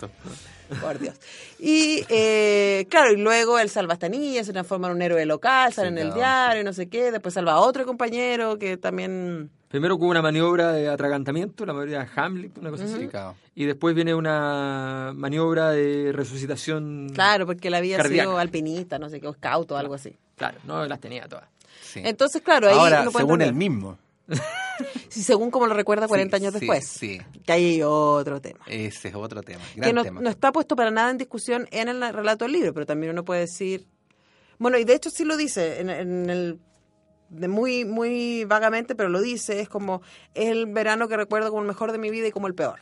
[0.83, 1.14] Por Dios.
[1.59, 5.24] Y eh, claro, y luego él salva a esta niña, se transforma en un héroe
[5.24, 6.16] local, sale Sí, en el claro.
[6.16, 9.51] diario, no sé qué, después salva a otro compañero que también...
[9.68, 13.09] Primero con una maniobra de atragantamiento, la maniobra de Hamlet, una cosa así.
[13.55, 17.11] Y después viene una maniobra de resucitación.
[17.14, 18.29] Claro, porque él había Cardíaca.
[18.29, 20.16] sido alpinista, no sé qué, o scout o algo así.
[20.37, 21.44] Claro, no las tenía todas.
[21.94, 23.48] Entonces, claro, ahí Ahora, pueden según entender.
[23.48, 23.98] el mismo.
[25.09, 26.87] Sí, según como lo recuerda 40 Sí, años sí, después.
[26.87, 28.61] Sí, Que hay otro tema.
[28.69, 29.61] ese es otro tema.
[29.75, 30.21] Gran que no, tema.
[30.21, 33.25] no está puesto para nada en discusión en el relato del libro, pero también uno
[33.25, 33.87] puede decir...
[34.59, 36.61] Bueno, y de hecho sí lo dice en, en el...
[37.31, 40.01] De muy, muy vagamente, pero lo dice, es como
[40.35, 42.81] es el verano que recuerdo como el mejor de mi vida y como el peor.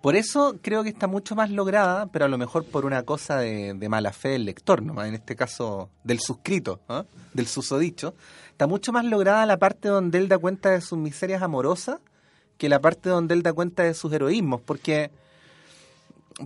[0.00, 3.38] Por eso creo que está mucho más lograda, pero a lo mejor por una cosa
[3.38, 7.04] de, mala fe del lector, nomás en este caso del suscrito, ¿ah?
[7.34, 8.14] del susodicho.
[8.50, 12.00] Está mucho más lograda la parte donde él da cuenta de sus miserias amorosas
[12.56, 15.10] que la parte donde él da cuenta de sus heroísmos, porque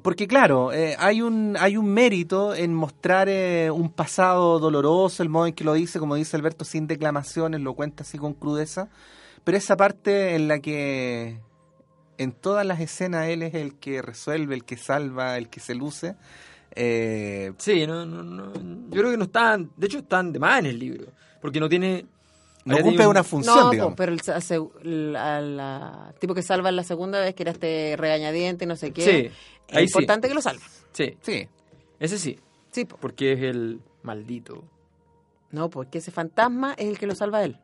[0.03, 5.29] porque claro, eh, hay un hay un mérito en mostrar eh, un pasado doloroso, el
[5.29, 8.89] modo en que lo dice, como dice Alberto, sin declamaciones, lo cuenta así con crudeza,
[9.45, 11.39] pero esa parte en la que
[12.19, 15.75] en todas las escenas él es el que resuelve, el que salva, el que se
[15.75, 16.17] luce.
[16.75, 18.53] eh, Sí, no, no, no,
[18.91, 21.07] yo creo que no están, de hecho están de más en el libro,
[21.41, 22.07] porque no tiene...
[22.65, 23.95] no cumple una función, no, digamos.
[23.97, 24.21] pero el,
[26.19, 29.03] tipo que salva la segunda vez, que era este regañadiente y no sé qué.
[29.03, 29.31] Sí,
[29.69, 29.93] es ahí sí.
[29.93, 30.63] importante que lo salve.
[30.93, 31.49] Sí, Sí,
[32.01, 32.39] ese sí,
[32.71, 32.97] Sí, po.
[33.01, 34.65] porque es el maldito.
[35.51, 37.57] no, porque ese fantasma es el que lo salva a él.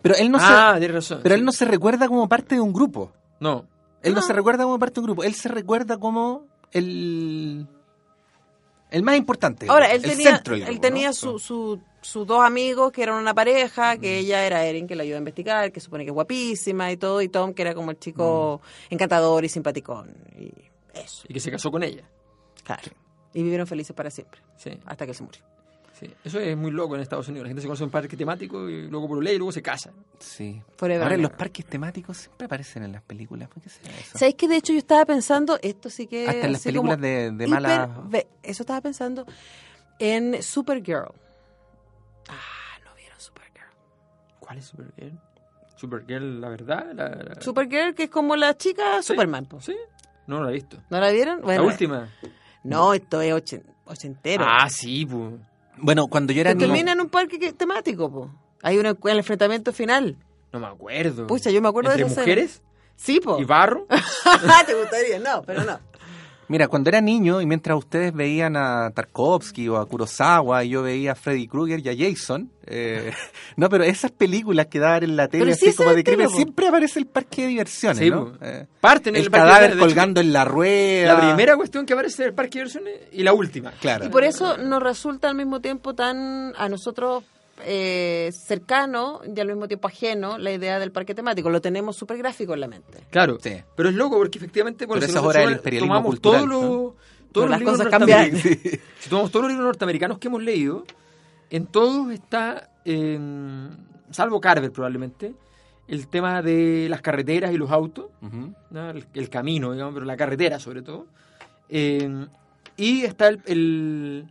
[0.00, 1.20] pero él no ah, se, tienes razón.
[1.22, 1.38] pero sí.
[1.40, 3.12] él no se recuerda como parte de un grupo.
[3.40, 3.66] No,
[4.04, 4.20] Él no.
[4.20, 4.26] No.
[4.26, 7.66] se recuerda como parte de un grupo, él se recuerda como el
[8.90, 9.66] el más importante.
[9.68, 11.12] Ahora, él el tenía, centro del él tenía ¿no?
[11.14, 15.02] su, su- sus dos amigos que eran una pareja, que ella era Erin, que la
[15.02, 17.90] ayuda a investigar, que supone que es guapísima y todo, y Tom, que era como
[17.90, 20.14] el chico encantador y simpaticón.
[20.38, 20.52] Y
[20.92, 22.04] eso, y que se casó con ella.
[22.62, 22.82] claro.
[23.32, 25.42] Y vivieron felices para siempre, Sí, hasta que él se murió.
[25.98, 26.12] Sí.
[26.24, 27.44] Eso es muy loco en Estados Unidos.
[27.44, 29.62] La gente se conoce en un parque temático y luego por ley y luego se
[29.62, 29.90] casa.
[30.18, 30.60] Sí.
[30.76, 33.48] Forever Ahora, los parques temáticos siempre aparecen en las películas.
[33.48, 34.18] ¿Por qué será eso?
[34.18, 36.28] ¿Sabéis que de hecho yo estaba pensando, esto sí que...
[36.28, 37.88] Hasta en las películas de, mala...
[38.42, 39.24] Eso estaba pensando
[39.98, 41.12] en Supergirl.
[42.28, 43.68] Ah, no vieron Supergirl.
[44.40, 45.18] ¿Cuál es Supergirl?
[45.76, 46.86] Supergirl, la verdad.
[46.94, 49.08] La, la- Supergirl, que es como la chica ¿Sí?
[49.08, 49.46] Superman.
[49.46, 49.60] po.
[49.60, 49.74] ¿Sí?
[50.26, 50.78] No, no la he visto.
[50.90, 51.42] ¿No la vieron?
[51.42, 52.08] Bueno, la última.
[52.62, 54.44] No, esto es ochen- ochentero.
[54.48, 55.34] Ah, sí, pues.
[55.78, 56.66] Bueno, cuando yo era niño...
[56.66, 58.30] termina en un parque que- temático, po.
[58.62, 60.16] Hay un el enfrentamiento final.
[60.52, 61.26] No me acuerdo.
[61.26, 62.62] Pucha, yo me acuerdo de ¿Entre esa mujeres?
[62.96, 63.38] Sí, po.
[63.40, 63.86] ¿Y barro?
[64.66, 65.78] Te gustaría, no, pero no.
[66.54, 70.84] Mira, cuando era niño y mientras ustedes veían a Tarkovsky o a Kurosawa y yo
[70.84, 73.12] veía a Freddy Krueger y a Jason, eh,
[73.56, 76.30] no, pero esas películas que daban en la tele Pero así sí, como de crimen,
[76.30, 78.34] siempre aparece el parque de diversiones, Sí, ¿no?
[78.40, 81.14] Eh, Parten en el el parque cadáver hecho, colgando en la rueda.
[81.14, 83.72] La primera cuestión que aparece es el parque de diversiones y la última.
[83.72, 84.04] Claro.
[84.04, 87.24] Y por eso nos resulta al mismo tiempo tan a nosotros
[87.62, 91.50] eh, cercano y al mismo tiempo ajeno la idea del parque temático.
[91.50, 92.98] Lo tenemos súper gráfico en la mente.
[93.10, 93.38] Claro.
[93.40, 93.56] Sí.
[93.76, 96.10] Pero es loco porque efectivamente, bueno, Pero si esa es nosotros hora del imperialismo tomamos
[96.10, 96.94] cultural, todos los, ¿no?
[97.32, 98.30] todos los las libros cosas cambian.
[98.32, 100.84] norteamericanos- Si tomamos todos los libros norteamericanos que hemos leído,
[101.50, 103.18] en todos está eh,
[104.10, 105.34] salvo Carver probablemente,
[105.86, 108.06] el tema de las carreteras y los autos,
[108.72, 111.06] el, el camino, digamos, pero la carretera sobre todo.
[111.68, 112.26] Eh,
[112.76, 113.40] y está el...
[113.46, 114.30] el,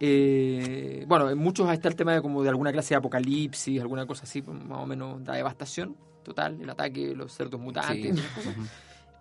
[0.00, 4.06] eh, bueno, en muchos está el tema de como de alguna clase de apocalipsis, alguna
[4.06, 8.16] cosa así, pues, más o menos da devastación total, el ataque de los cerdos mutantes.
[8.16, 8.50] Sí.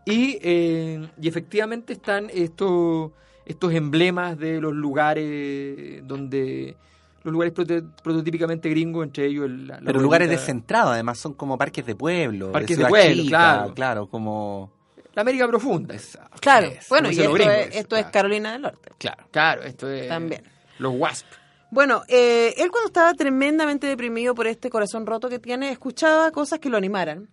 [0.05, 3.11] Y, eh, y efectivamente están estos,
[3.45, 6.75] estos emblemas de los lugares donde...
[7.23, 11.33] Los lugares prote- prototípicamente gringos, entre ellos el, la, la Pero lugares descentrados, además, son
[11.33, 12.51] como parques de pueblo.
[12.51, 13.73] Parques de ciudad pueblo, chica, claro.
[13.73, 14.71] Claro, como...
[15.13, 15.95] La América profunda.
[16.41, 18.11] Claro, Es, bueno, y esto, gringos, es, esto es claro.
[18.11, 18.91] Carolina del Norte.
[18.97, 19.23] Claro.
[19.31, 20.09] Claro, esto es...
[20.09, 20.43] También.
[20.83, 21.25] Los WASP.
[21.71, 26.59] Bueno, eh, él cuando estaba tremendamente deprimido por este corazón roto que tiene, escuchaba cosas
[26.59, 27.27] que lo animaran.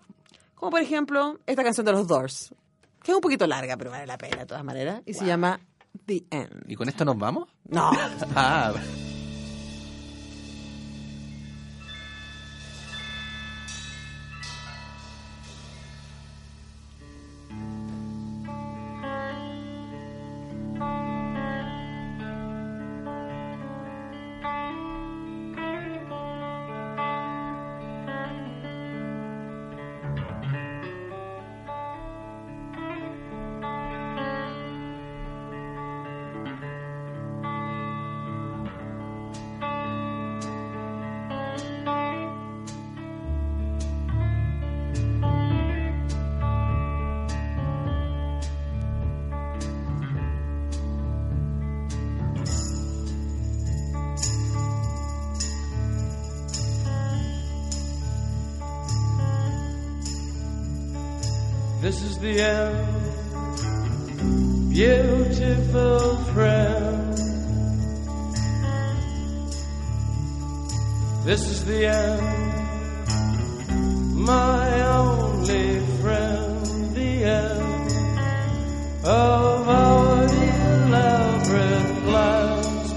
[0.54, 2.54] Como por ejemplo, esta canción de los Doors,
[3.02, 5.60] que es un poquito larga, pero vale la pena de todas maneras, y se llama
[6.06, 6.64] The End.
[6.68, 7.48] ¿Y con esto nos vamos?
[7.68, 7.90] No,
[8.34, 8.72] Ah,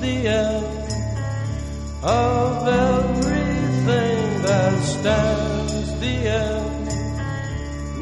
[0.04, 0.66] The end
[2.04, 6.00] of everything that stands.
[6.02, 6.84] The end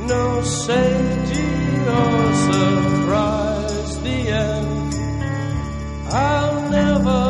[0.07, 1.45] no safety
[1.99, 4.01] or surprise.
[4.01, 4.93] The end.
[6.09, 7.21] I'll never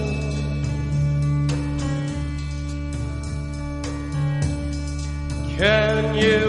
[5.56, 6.45] Can you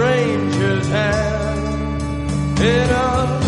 [0.00, 2.58] stranger's hand.
[2.58, 3.39] in all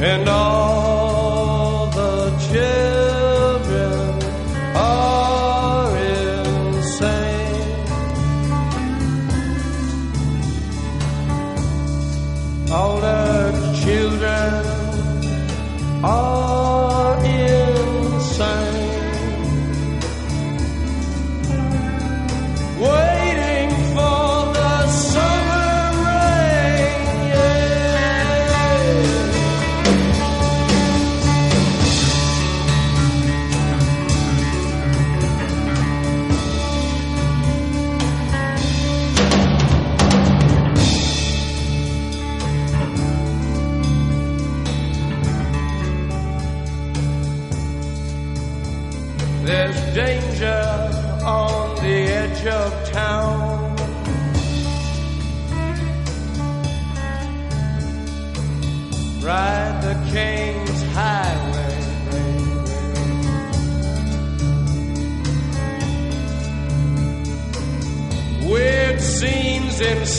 [0.00, 0.73] and all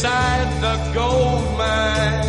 [0.05, 2.25] the gold mine.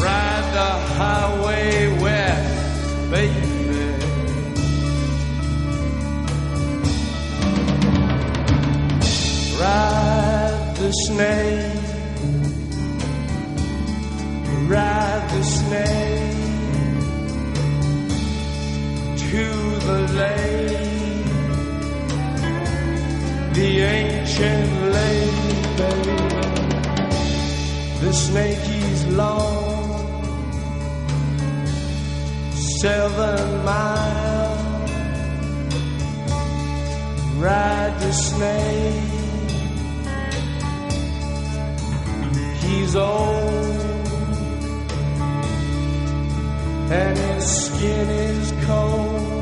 [0.00, 3.52] Ride the highway west, baby.
[9.60, 11.82] Ride the snake,
[14.68, 16.32] ride the snake
[19.30, 19.44] to
[19.86, 20.41] the lake,
[23.54, 25.52] the ancient baby.
[28.00, 30.14] The snake is long,
[32.80, 34.90] seven miles.
[37.36, 39.08] Ride the snake.
[42.62, 43.62] He's old
[46.90, 49.41] and his skin is cold.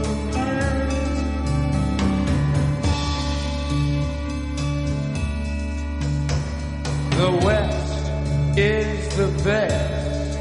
[7.20, 8.08] The West
[8.56, 10.38] is the best.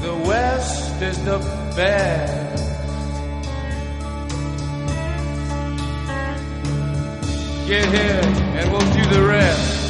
[0.00, 1.38] The West is the
[1.76, 2.64] best.
[7.68, 8.22] Get here
[8.56, 9.80] and we'll do the rest.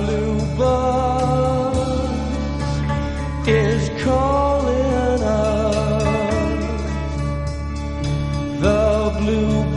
[0.00, 1.49] Blue bus
[3.48, 6.04] is calling us.
[8.60, 9.76] The blue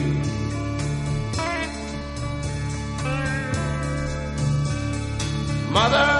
[5.71, 6.10] Mother,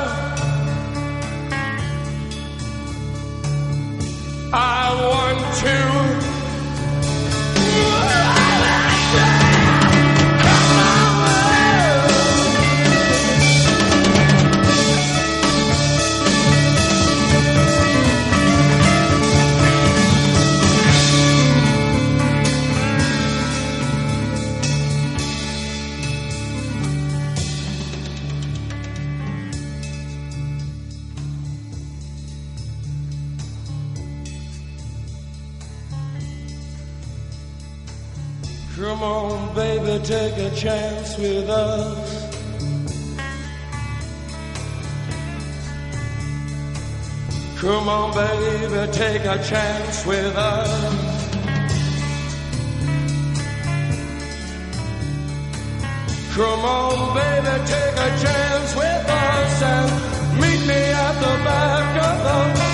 [40.61, 42.35] chance with us.
[47.59, 50.69] Come on, baby, take a chance with us.
[56.35, 62.55] Come on, baby, take a chance with us and meet me at the back of
[62.57, 62.70] the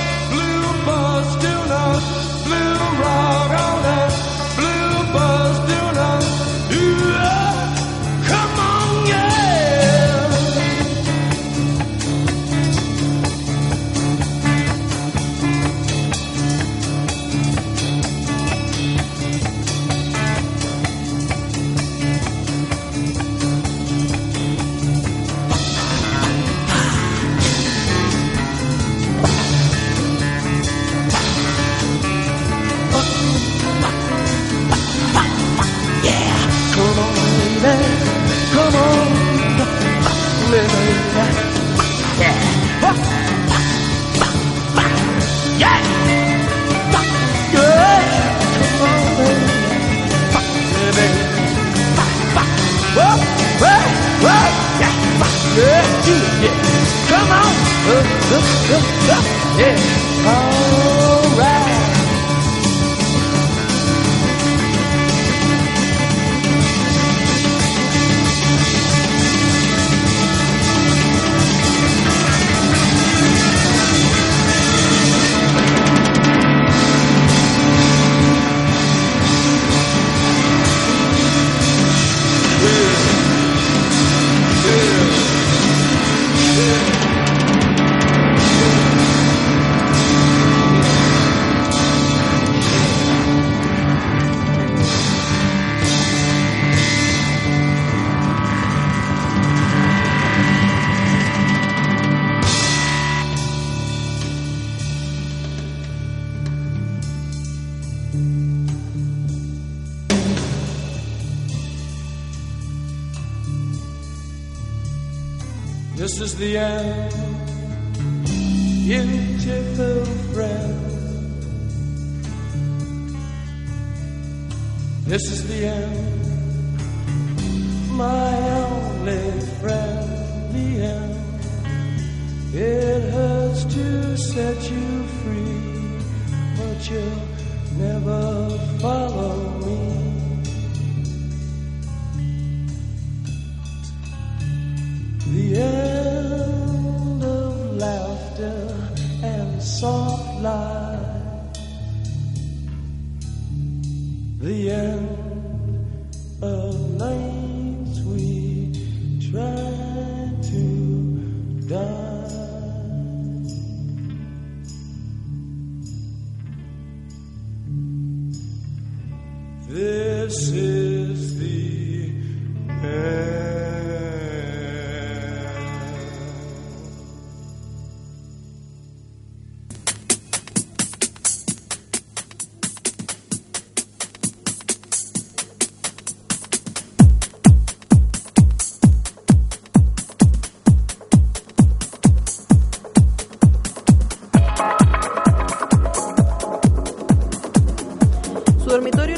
[59.58, 59.97] Yeah.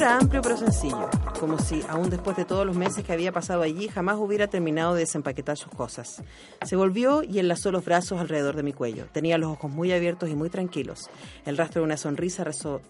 [0.10, 1.08] Era amplio pero sencillo,
[1.40, 4.96] como si, aún después de todos los meses que había pasado allí, jamás hubiera terminado
[4.96, 6.24] de desempaquetar sus cosas.
[6.66, 9.06] Se volvió y enlazó los brazos alrededor de mi cuello.
[9.12, 11.12] Tenía los ojos muy abiertos y muy tranquilos.
[11.46, 12.82] El rastro de una sonrisa rezó,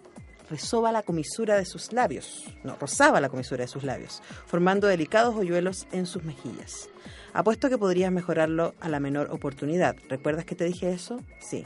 [0.49, 5.35] resoba la comisura de sus labios, no, rozaba la comisura de sus labios, formando delicados
[5.35, 6.89] hoyuelos en sus mejillas.
[7.33, 9.97] Apuesto que podrías mejorarlo a la menor oportunidad.
[10.07, 11.19] ¿Recuerdas que te dije eso?
[11.39, 11.65] Sí.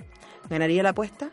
[0.49, 1.29] ¿Ganaría la apuesta?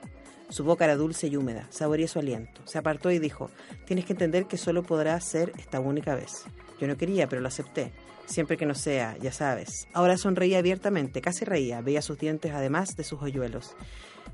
[0.51, 2.61] Su boca era dulce y húmeda, saboreé su aliento.
[2.64, 3.51] Se apartó y dijo,
[3.86, 6.44] tienes que entender que solo podrá ser esta única vez.
[6.80, 7.92] Yo no quería, pero lo acepté.
[8.26, 9.86] Siempre que no sea, ya sabes.
[9.92, 13.76] Ahora sonreía abiertamente, casi reía, veía sus dientes además de sus hoyuelos.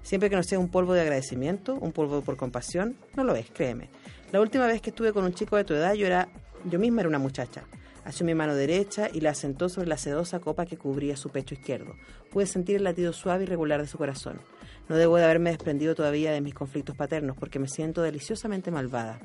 [0.02, 3.50] Siempre que no sea un polvo de agradecimiento, un polvo por compasión, no lo es,
[3.50, 3.90] créeme.
[4.32, 6.28] La última vez que estuve con un chico de tu edad, yo era,
[6.64, 7.64] yo misma era una muchacha.
[8.04, 11.54] Asió mi mano derecha y la asentó sobre la sedosa copa que cubría su pecho
[11.54, 11.94] izquierdo.
[12.30, 14.40] Pude sentir el latido suave y regular de su corazón.
[14.88, 19.18] No debo de haberme desprendido todavía de mis conflictos paternos porque me siento deliciosamente malvada.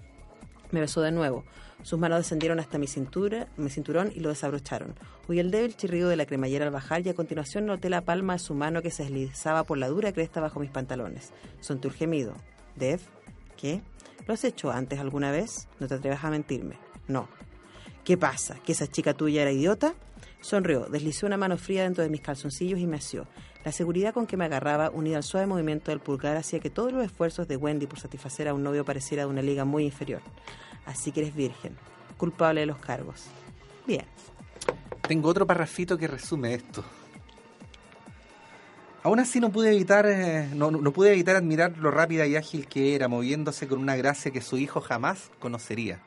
[0.72, 1.43] Me besó de nuevo.
[1.84, 4.95] Sus manos descendieron hasta mi cintura, mi cinturón y lo desabrocharon.
[5.28, 8.34] Oí el débil chirrido de la cremallera al bajar y a continuación noté la palma
[8.34, 11.34] de su mano que se deslizaba por la dura cresta bajo mis pantalones.
[11.59, 12.34] Sonté un gemido.
[12.76, 13.01] Dev,
[13.57, 13.82] ¿qué?
[14.28, 15.68] ¿Lo has hecho antes alguna vez?
[15.80, 16.78] No te atrevas a mentirme.
[17.07, 17.28] No.
[18.03, 18.55] ¿Qué pasa?
[18.64, 19.93] ¿Que esa chica tuya era idiota?
[20.39, 23.28] Sonrió, deslizó una mano fría dentro de mis calzoncillos y me asió.
[23.64, 26.91] La seguridad con que me agarraba, unida al suave movimiento del pulgar, hacía que todos
[26.91, 30.22] los esfuerzos de Wendy por satisfacer a un novio pareciera de una liga muy inferior.
[30.86, 31.78] Así que eres virgen,
[32.18, 33.26] culpable de los cargos.
[33.86, 34.05] Bien.
[35.07, 36.84] Tengo otro parrafito que resume esto.
[39.03, 42.68] Aún así no pude evitar eh, no, no pude evitar admirar lo rápida y ágil
[42.68, 45.99] que era, moviéndose con una gracia que su hijo jamás conocería.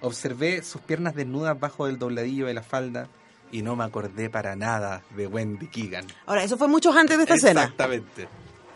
[0.00, 3.08] Observé sus piernas desnudas bajo el dobladillo de la falda
[3.52, 6.06] y no me acordé para nada de Wendy Keegan.
[6.26, 7.62] Ahora, eso fue mucho antes de esta escena.
[7.62, 8.28] Exactamente.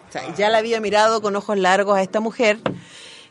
[0.08, 2.58] O sea, ya la había mirado con ojos largos a esta mujer,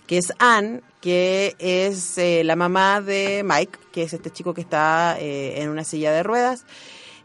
[0.08, 4.62] que es Anne, que es eh, la mamá de Mike, que es este chico que
[4.62, 6.66] está eh, en una silla de ruedas.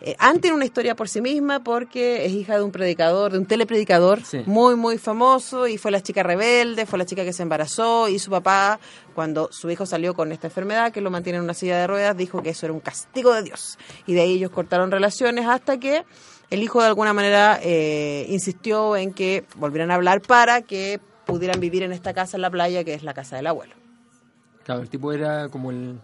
[0.01, 3.39] Eh, Anne tiene una historia por sí misma porque es hija de un predicador, de
[3.39, 4.43] un telepredicador Sí.
[4.47, 8.19] muy, muy famoso y fue la chica rebelde, fue la chica que se embarazó y
[8.19, 8.79] su papá,
[9.15, 12.17] cuando su hijo salió con esta enfermedad que lo mantiene en una silla de ruedas,
[12.17, 13.79] dijo que eso era un castigo de Dios.
[14.07, 16.05] Y de ahí ellos cortaron relaciones hasta que
[16.51, 21.59] el hijo de alguna manera eh, insistió en que volvieran a hablar para que pudieran
[21.59, 23.75] vivir en esta casa en la playa que es la casa del abuelo.
[24.65, 25.99] Claro, el tipo era como el...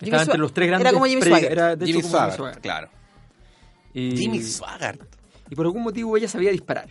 [0.00, 0.92] Estaba entre los tres era grandes...
[0.94, 1.52] como Jimmy Swaggart.
[1.52, 2.60] Era, de hecho, Jimmy como Jimmy Swaggart, Swaggart.
[2.62, 2.88] claro.
[3.94, 5.00] Y, Jimmy Swaggart.
[5.50, 6.88] y por algún motivo ella sabía disparar.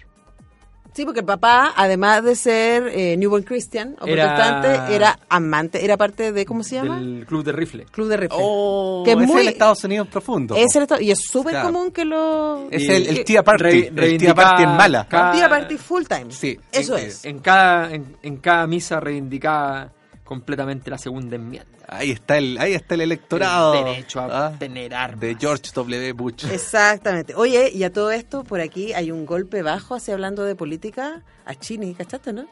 [0.92, 5.86] Sí, porque el papá, además de ser eh, newborn Christian o Era- protestante, era amante,
[5.86, 6.98] era parte de, ¿cómo se llama?
[7.00, 7.86] Del club de rifle.
[7.86, 8.38] Club de rifle.
[8.42, 10.56] Oh, Que muy- es el Estados Unidos profundo.
[10.58, 11.72] Es el estado- y es súper Claro.
[11.72, 12.68] común que lo...
[12.72, 13.64] Es el, el Tea Party.
[13.64, 15.08] Re- el reivindicaba Party en mala.
[15.08, 16.26] cada- Día party full time.
[16.32, 17.24] Sí, Eso es.
[17.24, 19.92] En cada, en, en cada misa reivindicaba
[20.30, 21.68] completamente la segunda enmienda.
[21.88, 23.74] Ahí está el, ahí está el electorado.
[23.74, 25.20] El derecho a Ah, tener armas.
[25.22, 26.14] de George W.
[26.14, 26.46] Bush.
[26.52, 27.34] Exactamente.
[27.34, 31.24] Oye, y a todo esto, por aquí hay un golpe bajo, así hablando de política,
[31.46, 32.46] a Chini, ¿cachaste, no?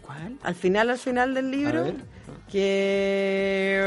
[0.00, 0.38] ¿Cuál?
[0.44, 1.96] Al final, al final del libro, ver.
[2.48, 3.80] que...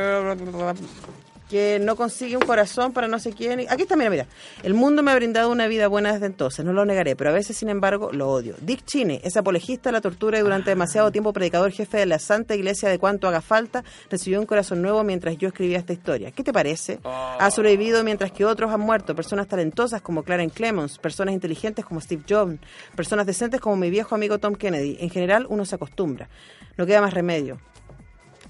[1.50, 3.66] que no consigue un corazón para no sé quién.
[3.70, 4.28] Aquí está, mira, mira.
[4.64, 7.34] El mundo me ha brindado una vida buena desde entonces, no lo negaré, pero a
[7.34, 8.56] veces, sin embargo, lo odio.
[8.62, 12.20] Dick Cheney es apologista de la tortura y durante demasiado tiempo predicador jefe de la
[12.20, 16.32] Santa Iglesia de cuanto haga falta, recibió un corazón nuevo mientras yo escribía esta historia.
[16.32, 17.00] ¿Qué te parece?
[17.04, 19.16] Ha sobrevivido mientras que otros han muerto.
[19.16, 22.58] Personas talentosas como Clarence Clemons, personas inteligentes como Steve Jobs,
[22.96, 24.98] personas decentes como mi viejo amigo Tom Kennedy.
[25.00, 26.30] En general, uno se acostumbra.
[26.78, 27.60] No queda más remedio.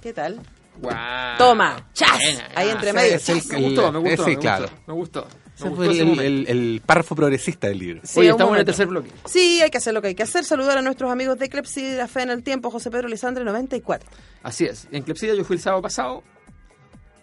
[0.01, 0.39] ¿Qué tal?
[0.77, 1.37] Guau.
[1.37, 3.19] Toma, chas, Buena, ahí ah, entre medio.
[3.19, 3.33] sí.
[3.51, 4.63] Me gustó, me gustó, Sí, me claro.
[4.63, 5.25] gustó, me gustó.
[6.15, 8.01] Me el, párrafo progresista del libro.
[8.03, 9.09] Sí, Oye, estamos en el tercer bloque.
[9.25, 10.43] Sí, hay que hacer lo que hay que hacer.
[10.43, 14.09] Saludar a nuestros amigos de Clepsidra, Fe en el Tiempo, José Pedro Lisandre 94.
[14.43, 14.87] Así es.
[14.91, 16.23] En Clepsida yo fui el sábado pasado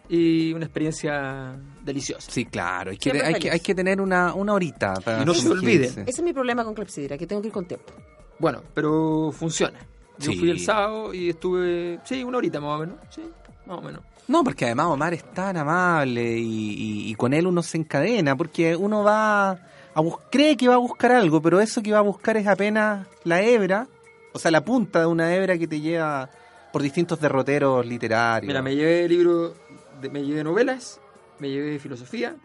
[0.09, 2.31] y una experiencia deliciosa.
[2.31, 2.91] Sí, claro.
[2.91, 3.53] Hay que, Siempre hay que, feliz.
[3.53, 5.91] hay que tener una, una horita para Y no se olviden.
[5.91, 7.93] Ese es mi problema con Clepsidra, que tengo que ir con tiempo.
[8.39, 9.79] Bueno, pero funciona.
[10.19, 10.39] Yo Sí.
[10.39, 12.97] fui el sábado y estuve, sí, una horita más o menos.
[13.11, 13.23] Sí,
[13.67, 14.03] más o menos.
[14.29, 18.37] No, porque además Omar es tan amable y, y- y con él uno se encadena,
[18.37, 19.51] porque uno va
[19.95, 22.47] a bus- cree que va a buscar algo, pero eso que va a buscar es
[22.47, 23.89] apenas la hebra,
[24.33, 26.31] o sea, la punta de una hebra que te lleva
[26.73, 28.47] por distintos derroteros literarios.
[28.49, 29.53] Mira, me llevé libros,
[30.01, 31.01] de- me llevé novelas,
[31.39, 32.37] me llevé filosofía,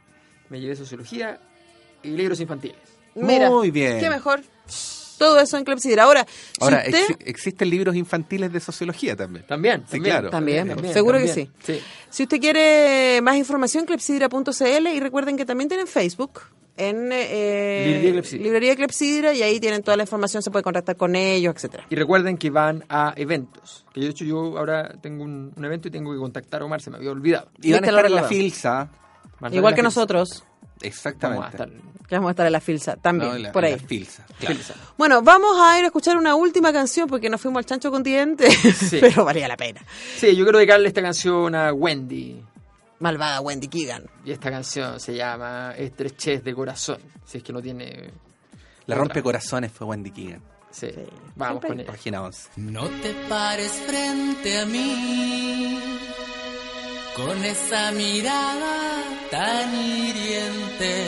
[0.49, 1.39] me llevé sociología
[2.03, 2.77] y libros infantiles.
[3.15, 3.99] Mira, Muy bien.
[3.99, 4.41] qué mejor.
[5.17, 6.03] Todo eso en Clepsidra.
[6.03, 7.07] Ahora, si Ahora, usted...
[7.07, 9.45] exi- existen libros infantiles de sociología también.
[9.47, 10.29] También, Sí, también, claro.
[10.29, 11.51] También, seguro que también.
[11.63, 11.79] Sí.
[12.09, 16.41] Si usted quiere más información, clepsidra.cl y recuerden que también tienen Facebook
[16.79, 18.43] en eh, Librería Clepsidra.
[18.43, 21.85] Librería Clepsidra y ahí tienen toda la información, se puede contactar con ellos, etcétera.
[21.89, 23.83] Y recuerden que van a eventos.
[23.93, 26.79] Que de hecho yo ahora tengo un, un evento y tengo que contactar a Omar,
[26.81, 27.49] se me había olvidado.
[27.63, 28.23] Y van a estar en la.
[28.25, 28.89] FILSA.
[29.51, 30.43] Igual que nosotros,
[30.81, 31.57] Exactamente.
[32.09, 33.73] Vamos a estar que vamos a estar en la Filsa también, No, la- por ahí.
[33.73, 34.25] la FILSA.
[34.39, 34.55] claro.
[34.55, 34.73] FILSA.
[34.97, 38.49] Bueno, vamos a ir a escuchar una última canción porque nos fuimos al chancho continente,
[38.49, 38.97] Sí.
[39.01, 39.81] pero valía la pena.
[40.17, 42.41] Sí, yo quiero dedicarle esta canción a Wendy.
[42.99, 44.05] Malvada Wendy Keegan.
[44.25, 46.97] Y esta canción se llama Estrechez de Corazón.
[47.25, 48.09] Si es que no tiene.
[48.87, 49.03] La otra.
[49.03, 50.41] rompecorazones fue Wendy Keegan.
[50.71, 50.87] Sí.
[50.93, 51.01] Sí.
[51.35, 51.91] Vamos Siempre con ella.
[51.91, 52.49] Página 11.
[52.55, 55.79] No te pares frente a mí
[57.15, 61.05] con esa mirada tan hiriente.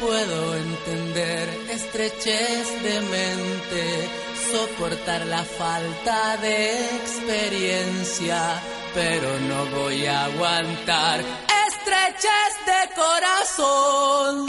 [0.00, 4.08] Puedo entender estrechez de mente,
[4.52, 8.62] soportar la falta de experiencia,
[8.94, 11.20] pero no voy a aguantar
[11.66, 14.46] estrechez de corazón.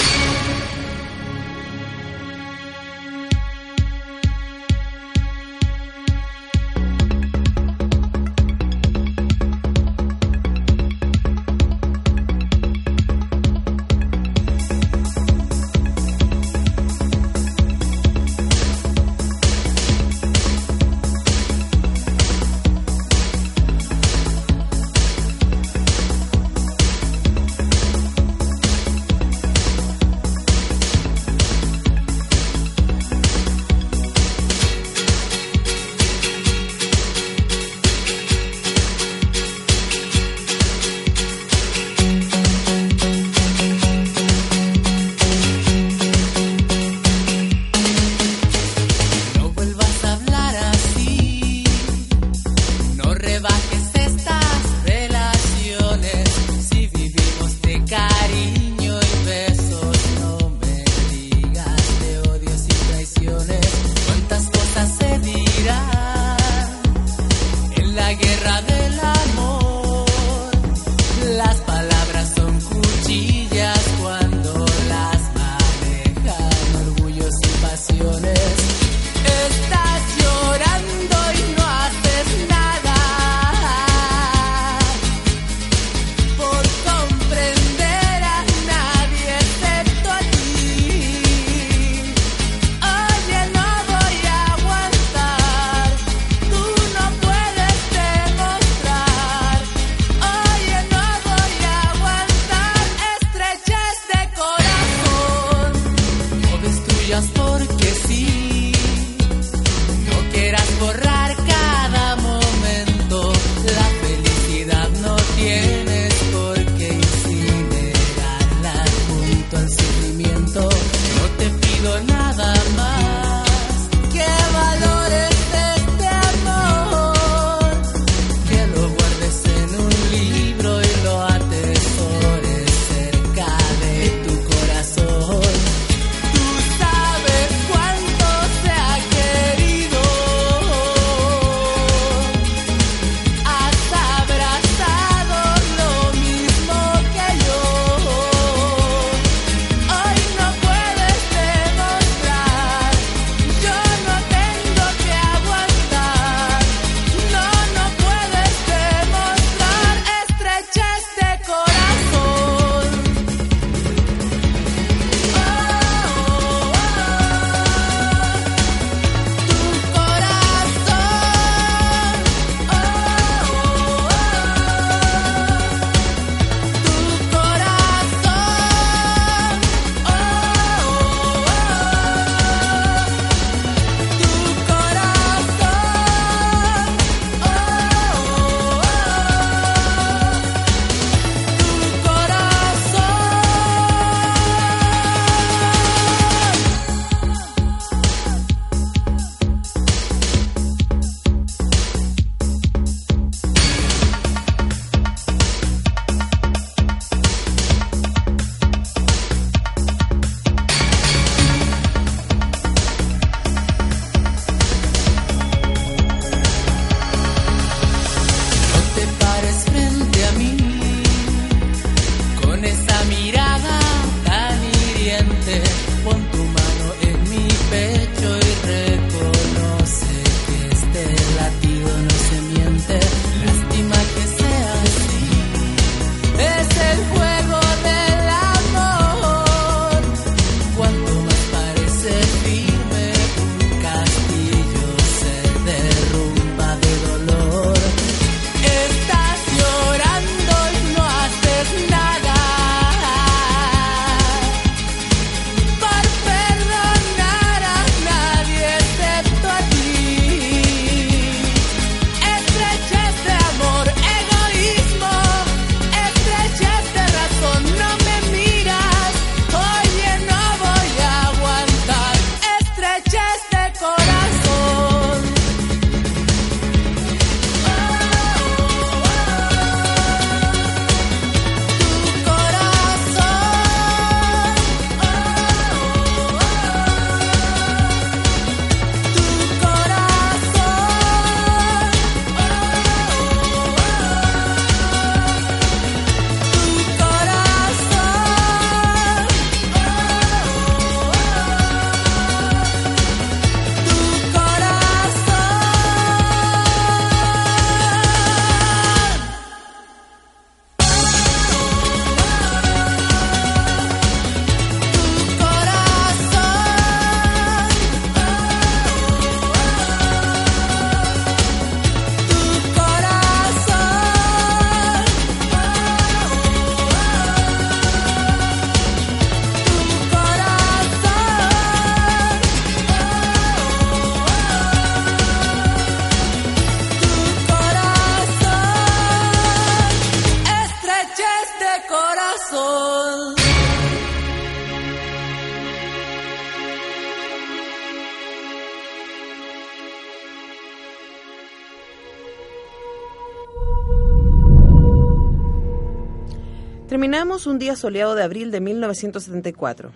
[357.46, 359.92] Un día soleado de abril de 1974.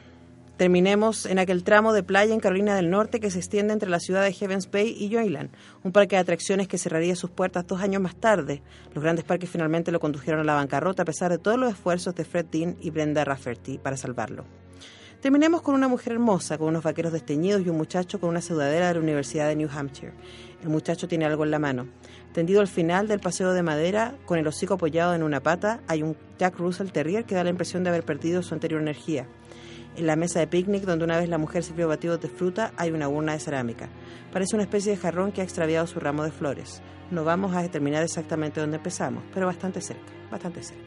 [0.56, 4.00] Terminemos en aquel tramo de playa en Carolina del Norte que se extiende entre la
[4.00, 5.50] ciudad de Heavens Bay y Joyland,
[5.84, 8.62] un parque de atracciones que cerraría sus puertas dos años más tarde.
[8.94, 12.16] Los grandes parques finalmente lo condujeron a la bancarrota a pesar de todos los esfuerzos
[12.16, 14.46] de Fred Dean y Brenda Rafferty para salvarlo.
[15.24, 18.88] Terminemos con una mujer hermosa, con unos vaqueros desteñidos y un muchacho con una sudadera
[18.88, 20.14] de la Universidad de New Hampshire.
[20.62, 21.88] El muchacho tiene algo en la mano.
[22.34, 26.02] Tendido al final del paseo de madera, con el hocico apoyado en una pata, hay
[26.02, 29.28] un Jack Russell Terrier que da la impresión de haber perdido su anterior energía.
[29.96, 32.90] En la mesa de picnic, donde una vez la mujer sirvió batidos de fruta, hay
[32.90, 33.88] una urna de cerámica.
[34.32, 36.82] Parece una especie de jarrón que ha extraviado su ramo de flores.
[37.12, 40.82] No vamos a determinar exactamente dónde empezamos, pero bastante cerca, bastante cerca.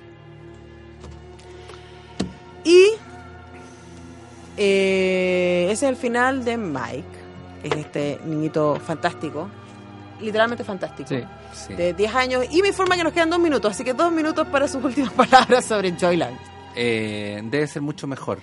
[2.64, 2.88] Y
[4.56, 7.04] eh, ese es el final de Mike,
[7.62, 9.48] es este niñito fantástico,
[10.20, 11.20] literalmente fantástico, Sí.
[11.52, 11.74] Sí.
[11.74, 14.46] de 10 años, y me informa que nos quedan dos minutos, así que dos minutos
[14.48, 16.36] para sus últimas palabras sobre Joyland.
[16.74, 18.40] Eh, debe ser mucho mejor.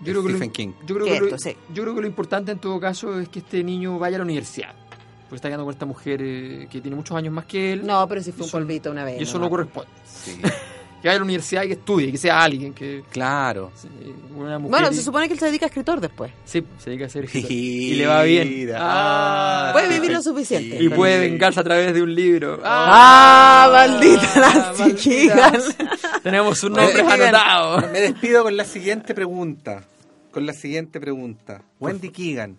[0.00, 0.72] Yo creo, que Stephen lo, King.
[0.86, 1.56] yo, creo Que que lo, esto, sí.
[1.72, 4.24] yo creo que lo importante en todo caso es que este niño vaya a la
[4.24, 4.74] universidad.
[5.22, 7.86] Porque está quedando con esta mujer eh, que tiene muchos años más que él.
[7.86, 9.20] No, pero si fue un polvito una vez.
[9.20, 9.88] y eso no no corresponde.
[10.04, 10.40] Sí.
[11.02, 13.72] Que vaya a la universidad y que estudie, que sea alguien, que claro.
[13.74, 13.88] sí,
[14.36, 14.70] una mujer.
[14.70, 16.30] Bueno, y- se supone que él se dedica a escritor después.
[16.44, 17.50] Sí, se dedica a ser escritor.
[17.52, 18.48] y le va bien.
[18.48, 18.78] Mira.
[18.80, 20.78] Ah, Puede vivir lo suficiente.
[20.80, 22.60] y puede vengarse a través de un libro.
[22.64, 25.02] ¡Ah, maldita Nancy maldita.
[25.02, 25.62] Keegan!
[26.22, 27.90] Tenemos nombres Keegan, anotados.
[27.90, 29.82] Me despido con la siguiente pregunta.
[30.30, 31.62] Con la siguiente pregunta.
[31.80, 32.56] Wendy Keegan,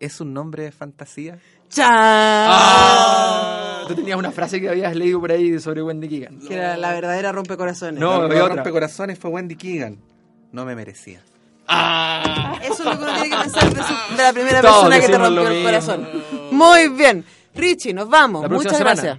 [0.00, 1.38] ¿es un nombre de fantasía?
[1.68, 1.86] ¡Chan!
[1.90, 6.38] Ah, Tú tenías una frase que habías leído por ahí sobre Wendy Keegan.
[6.40, 8.00] Que era la verdadera rompecorazones.
[8.00, 8.56] No, la otra.
[8.56, 9.98] rompecorazones fue Wendy Keegan.
[10.52, 11.20] No me merecía.
[11.66, 14.74] Ah, Eso es lo que uno tiene que pensar de, su- de la primera Todos
[14.88, 16.08] persona que te rompió el corazón.
[16.50, 17.24] Muy bien.
[17.54, 18.48] Richie, nos vamos.
[18.48, 18.94] Muchas semana.
[19.02, 19.18] gracias.